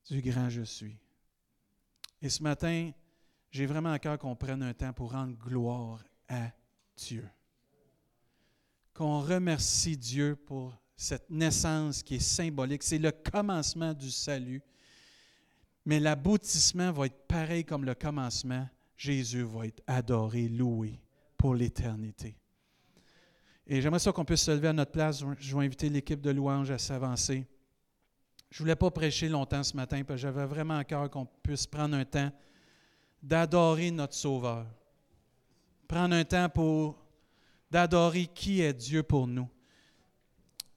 du 0.10 0.21
grand 0.21 0.50
je 0.50 0.62
suis. 0.62 0.97
Et 2.28 2.30
ce 2.30 2.44
matin, 2.44 2.92
j'ai 3.50 3.66
vraiment 3.66 3.94
à 3.94 4.00
cœur 4.00 4.20
qu'on 4.20 4.36
prenne 4.36 4.62
un 4.62 4.74
temps 4.74 4.92
pour 4.92 5.13
rendre 5.13 5.38
gloire 5.38 6.04
à 6.28 6.52
Dieu. 6.98 7.26
Qu'on 8.94 9.22
remercie 9.22 9.96
Dieu 9.96 10.36
pour 10.36 10.76
cette 10.98 11.30
naissance 11.30 12.04
qui 12.04 12.16
est 12.16 12.20
symbolique. 12.20 12.84
C'est 12.84 12.98
le 12.98 13.13
commencement 13.13 13.94
du 13.94 14.12
salut. 14.12 14.62
Mais 15.86 16.02
l'aboutissement 16.02 16.92
va 16.92 17.06
être 17.06 17.28
pareil 17.30 17.63
comme 17.63 17.86
le 17.86 17.96
commencement. 17.96 18.68
Jésus 18.98 19.44
va 19.44 19.66
être 19.66 19.82
adoré, 19.88 20.50
loué 20.50 21.00
pour 21.38 21.56
l'éternité. 21.56 22.36
Et 23.66 23.82
j'aimerais 23.82 24.00
ça 24.00 24.12
qu'on 24.12 24.26
puisse 24.26 24.42
se 24.42 24.52
lever 24.52 24.68
à 24.68 24.74
notre 24.74 24.92
place. 24.92 25.24
Je 25.40 25.56
vais 25.56 25.66
inviter 25.66 25.88
l'équipe 25.88 26.20
de 26.20 26.32
louange 26.32 26.72
à 26.72 26.78
s'avancer. 26.78 27.48
Je 28.50 28.58
ne 28.58 28.66
voulais 28.66 28.76
pas 28.76 28.92
prêcher 28.92 29.30
longtemps 29.30 29.64
ce 29.64 29.76
matin 29.76 30.04
parce 30.04 30.18
que 30.18 30.22
j'avais 30.22 30.46
vraiment 30.46 30.78
à 30.78 30.84
cœur 30.84 31.10
qu'on 31.10 31.26
puisse 31.26 31.68
prendre 31.68 31.96
un 31.96 32.06
temps 32.06 32.32
d'adorer 33.22 33.92
notre 33.92 34.14
Sauveur. 34.14 34.66
Prendre 35.88 36.16
un 36.16 36.24
temps 36.24 36.50
pour 36.50 37.04
d'adorer 37.70 38.28
qui 38.28 38.62
est 38.62 38.74
Dieu 38.74 39.04
pour 39.04 39.28
nous. 39.28 39.50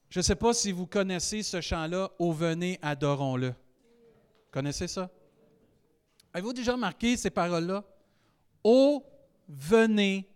Je 0.09 0.19
ne 0.19 0.23
sais 0.23 0.35
pas 0.35 0.53
si 0.53 0.73
vous 0.73 0.87
connaissez 0.87 1.43
ce 1.43 1.61
chant-là, 1.61 2.11
Au 2.19 2.33
venez, 2.33 2.79
adorons-le. 2.83 3.55
Connaissez 4.51 4.89
ça? 4.89 5.09
Avez-vous 6.33 6.53
déjà 6.53 6.73
remarqué 6.73 7.17
ces 7.17 7.31
paroles-là? 7.31 7.85
Ô 8.65 9.05
venez, 9.49 10.29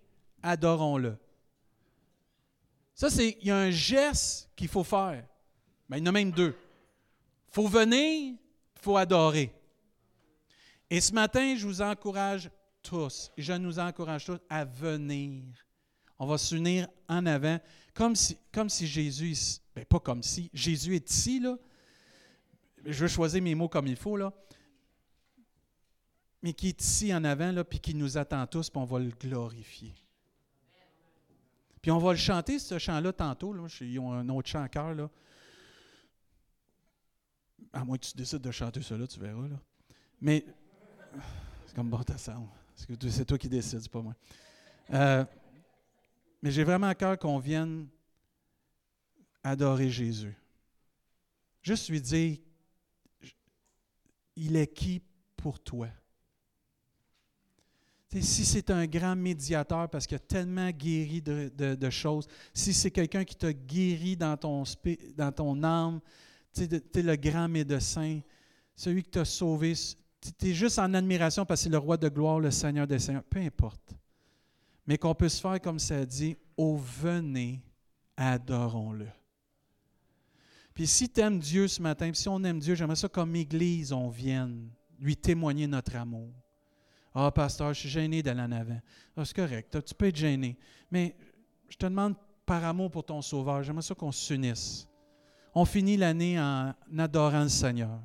adorons-le. 0.43 1.17
Ça, 2.95 3.11
c'est, 3.11 3.37
il 3.41 3.49
y 3.49 3.51
a 3.51 3.57
un 3.57 3.71
geste 3.71 4.49
qu'il 4.55 4.69
faut 4.69 4.85
faire. 4.85 5.27
Mais 5.89 5.99
il 5.99 6.01
y 6.01 6.05
en 6.05 6.07
a 6.07 6.13
même 6.13 6.31
deux. 6.31 6.57
Faut 7.55 7.69
venir, 7.69 8.35
il 8.35 8.81
faut 8.83 8.97
adorer. 8.97 9.55
Et 10.91 11.01
ce 11.01 11.13
matin, 11.13 11.55
je 11.57 11.65
vous 11.65 11.81
encourage 11.81 12.51
tous, 12.83 13.31
je 13.39 13.53
nous 13.53 13.79
encourage 13.79 14.25
tous 14.25 14.41
à 14.51 14.65
venir. 14.65 15.45
On 16.19 16.27
va 16.27 16.37
s'unir 16.37 16.89
en 17.09 17.25
avant, 17.27 17.61
comme 17.95 18.17
si, 18.17 18.37
comme 18.53 18.69
si 18.69 18.89
Jésus, 18.89 19.61
bien 19.73 19.85
pas 19.85 20.01
comme 20.01 20.21
si, 20.21 20.51
Jésus 20.53 20.97
est 20.97 21.09
ici, 21.09 21.39
là. 21.39 21.57
Je 22.85 23.03
veux 23.03 23.09
choisir 23.09 23.41
mes 23.41 23.55
mots 23.55 23.69
comme 23.69 23.87
il 23.87 23.97
faut, 23.97 24.17
là. 24.17 24.33
Mais 26.43 26.55
qui 26.55 26.71
est 26.71 26.83
ici 26.83 27.15
en 27.15 27.23
avant, 27.23 27.53
là, 27.53 27.63
puis 27.63 27.79
qui 27.79 27.95
nous 27.95 28.19
attend 28.19 28.45
tous, 28.49 28.69
puis 28.69 28.81
on 28.83 28.85
va 28.85 28.99
le 28.99 29.11
glorifier. 29.11 29.95
Puis 31.81 31.93
on 31.93 31.99
va 31.99 32.11
le 32.11 32.19
chanter, 32.19 32.59
ce 32.59 32.81
chant-là, 32.81 33.13
tantôt. 33.13 33.53
Là. 33.53 33.69
Ils 33.81 34.01
ont 34.01 34.13
un 34.13 34.29
autre 34.29 34.49
chant 34.49 34.63
à 34.63 34.69
cœur. 34.69 34.93
Là. 34.93 35.09
À 37.75 37.85
moins 37.85 37.99
que 37.99 38.07
tu 38.07 38.17
décides 38.17 38.41
de 38.41 38.51
chanter 38.51 38.81
cela, 38.83 39.07
tu 39.07 39.19
verras. 39.19 39.49
Là. 39.49 39.61
Mais 40.21 40.47
c'est 41.67 41.75
comme 41.75 41.91
ta 42.05 42.15
C'est 42.17 43.25
toi 43.25 43.37
qui 43.37 43.49
décides, 43.49 43.89
pas 43.89 44.01
moi. 44.01 44.15
Euh, 44.93 45.25
mais 46.41 46.51
j'ai 46.51 46.63
vraiment 46.63 46.87
à 46.87 46.95
cœur 46.95 47.19
qu'on 47.19 47.39
vienne 47.39 47.89
adorer 49.43 49.91
Jésus. 49.91 50.35
Juste 51.63 51.89
lui 51.89 52.01
dire, 52.01 52.39
il 54.37 54.57
est 54.57 54.73
qui 54.73 55.03
pour 55.37 55.59
toi? 55.59 55.89
si 58.21 58.45
c'est 58.45 58.71
un 58.71 58.87
grand 58.87 59.17
médiateur 59.17 59.89
parce 59.89 60.07
qu'il 60.07 60.15
a 60.15 60.21
tellement 60.21 60.71
guéri 60.71 61.21
de, 61.21 61.91
choses, 61.91 62.29
si 62.53 62.73
c'est 62.73 62.93
quelqu'un 62.93 63.25
qui 63.25 63.35
t'a 63.35 63.53
guéri 63.53 64.17
dans 64.17 64.37
ton, 64.37 64.63
dans 65.17 65.33
ton 65.33 65.63
âme, 65.65 66.01
tu 66.55 66.63
es 66.65 67.03
le 67.03 67.17
grand 67.17 67.49
médecin, 67.49 68.21
celui 68.75 69.03
qui 69.03 69.11
t'a 69.11 69.25
sauvé, 69.25 69.75
tu 70.39 70.49
es 70.49 70.55
juste 70.55 70.79
en 70.79 70.95
admiration 70.95 71.45
parce 71.45 71.61
que 71.61 71.65
c'est 71.65 71.71
le 71.71 71.79
roi 71.79 71.97
de 71.97 72.09
gloire, 72.09 72.41
le 72.41 72.51
Seigneur 72.51 72.87
des 72.87 72.99
Seigneurs, 72.99 73.25
peu 73.25 73.41
importe. 73.41 73.95
Mais 74.87 74.99
qu'on 74.99 75.15
puisse 75.15 75.41
faire 75.41 75.61
comme 75.61 75.79
ça 75.79 76.05
dit, 76.05 76.37
au 76.57 76.77
venez, 76.77 77.63
adorons-le. 78.17 79.09
Puis 80.75 80.87
si 80.87 81.09
tu 81.09 81.21
aimes 81.21 81.39
Dieu 81.39 81.69
ce 81.69 81.81
matin, 81.81 82.11
si 82.13 82.29
on 82.29 82.43
aime 82.45 82.59
Dieu, 82.59 82.75
j'aimerais 82.75 82.97
ça 82.97 83.09
comme 83.09 83.35
Église, 83.37 83.93
on 83.93 84.09
vienne 84.09 84.71
lui 84.99 85.17
témoigner 85.17 85.67
notre 85.67 85.95
amour. 85.97 86.33
Ah, 87.15 87.31
pasteur, 87.31 87.73
je 87.73 87.81
suis 87.81 87.89
gêné 87.89 88.23
d'aller 88.23 88.41
en 88.41 88.53
avant. 88.53 88.81
Ah, 89.17 89.25
c'est 89.25 89.37
correct, 89.37 89.79
tu 89.85 89.95
peux 89.95 90.07
être 90.07 90.17
gêné. 90.17 90.57
Mais 90.91 91.17
je 91.69 91.77
te 91.77 91.87
demande 91.87 92.17
par 92.45 92.65
amour 92.65 92.91
pour 92.91 93.05
ton 93.05 93.23
Sauveur, 93.23 93.63
j'aimerais 93.63 93.83
ça 93.83 93.95
qu'on 93.95 94.13
s'unisse. 94.13 94.89
On 95.55 95.65
finit 95.65 95.97
l'année 95.97 96.39
en 96.39 96.75
adorant 96.99 97.45
le 97.45 97.49
Seigneur. 97.49 98.01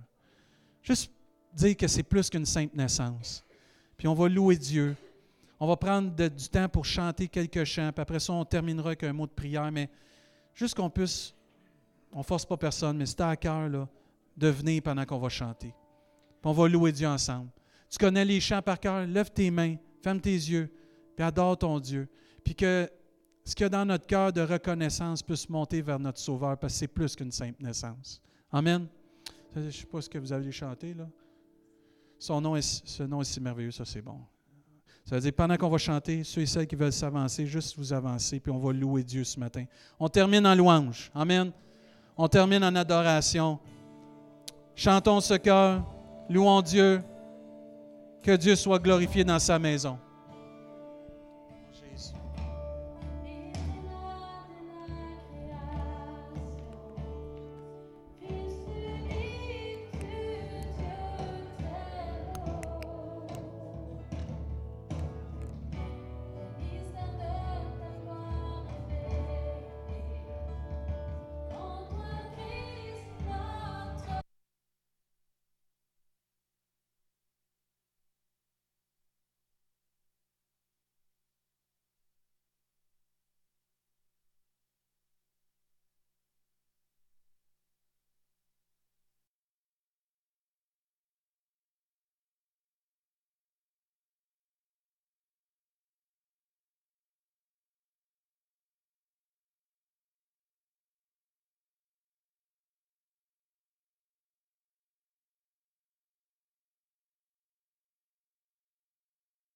Juste 0.84 1.12
dire 1.54 1.76
que 1.76 1.88
c'est 1.88 2.04
plus 2.04 2.30
qu'une 2.30 2.46
simple 2.46 2.76
naissance. 2.76 3.44
Puis 3.98 4.08
on 4.08 4.14
va 4.14 4.30
louer 4.30 4.56
Dieu. 4.56 4.96
On 5.60 5.68
va 5.68 5.76
prendre 5.76 6.12
du 6.12 6.50
temps 6.50 6.70
pour 6.70 6.86
chanter 6.86 7.28
quelques 7.28 7.66
chants, 7.66 7.92
puis 7.92 8.02
après 8.02 8.20
ça, 8.20 8.32
on 8.32 8.46
terminera 8.46 8.90
avec 8.90 9.04
un 9.04 9.12
mot 9.12 9.28
de 9.28 9.32
prière, 9.32 9.70
mais 9.72 9.90
juste 10.54 10.76
qu'on 10.76 10.90
puisse, 10.90 11.34
on 12.14 12.20
ne 12.20 12.24
force 12.24 12.46
pas 12.46 12.56
personne, 12.56 12.98
mais 12.98 13.06
c'est 13.06 13.20
à 13.20 13.36
cœur 13.36 13.70
de 14.38 14.48
venir 14.48 14.82
pendant 14.82 15.04
qu'on 15.06 15.20
va 15.20 15.28
chanter. 15.28 15.74
Puis 16.42 16.50
on 16.50 16.54
va 16.54 16.70
louer 16.70 16.94
Dieu 16.94 17.08
ensemble. 17.08 17.50
Tu 17.90 17.98
connais 17.98 18.24
les 18.24 18.40
chants 18.40 18.62
par 18.62 18.80
cœur, 18.80 19.06
lève 19.06 19.32
tes 19.32 19.52
mains, 19.52 19.76
ferme 20.02 20.22
tes 20.22 20.32
yeux, 20.32 20.72
puis 21.16 21.26
adore 21.26 21.58
ton 21.58 21.80
Dieu. 21.80 22.08
Puis 22.44 22.56
que 22.56 22.90
ce 23.44 23.56
qu'il 23.56 23.64
y 23.64 23.68
a 23.68 23.70
dans 23.70 23.86
notre 23.86 24.06
cœur 24.06 24.32
de 24.32 24.42
reconnaissance 24.42 25.24
puisse 25.24 25.50
monter 25.50 25.82
vers 25.82 26.00
notre 26.00 26.20
Sauveur, 26.20 26.58
parce 26.58 26.74
que 26.74 26.80
c'est 26.80 26.88
plus 26.88 27.16
qu'une 27.16 27.32
simple 27.32 27.64
naissance. 27.64 28.22
Amen. 28.52 28.88
Je 29.56 29.62
ne 29.62 29.72
sais 29.72 29.86
pas 29.86 30.02
ce 30.02 30.10
que 30.10 30.18
vous 30.18 30.32
avez 30.32 30.52
chanté, 30.52 30.94
là. 30.94 31.08
Son 32.20 32.42
nom 32.42 32.56
est, 32.56 32.86
ce 32.86 33.04
nom 33.04 33.22
est 33.22 33.26
si 33.26 33.40
merveilleux, 33.40 33.72
ça 33.72 33.86
c'est 33.86 34.02
bon. 34.02 34.20
Ça 35.06 35.16
veut 35.16 35.22
dire, 35.22 35.34
pendant 35.34 35.56
qu'on 35.58 35.70
va 35.70 35.78
chanter, 35.78 36.24
ceux 36.24 36.42
et 36.42 36.46
celles 36.46 36.68
qui 36.68 36.76
veulent 36.76 36.92
s'avancer, 36.92 37.48
juste 37.48 37.78
vous 37.78 37.94
avancer, 37.94 38.40
puis 38.40 38.52
on 38.52 38.60
va 38.60 38.74
louer 38.74 39.04
Dieu 39.04 39.24
ce 39.24 39.40
matin. 39.40 39.66
On 40.00 40.10
termine 40.10 40.46
en 40.46 40.54
louange. 40.54 41.10
Amen. 41.16 41.52
On 42.16 42.28
termine 42.28 42.64
en 42.64 42.76
adoration. 42.76 43.58
Chantons 44.76 45.22
ce 45.22 45.36
cœur. 45.36 45.84
Louons 46.30 46.62
Dieu. 46.62 47.02
Que 48.22 48.36
Dieu 48.36 48.56
soit 48.56 48.80
glorifié 48.80 49.24
dans 49.24 49.40
sa 49.40 49.58
maison. 49.58 49.98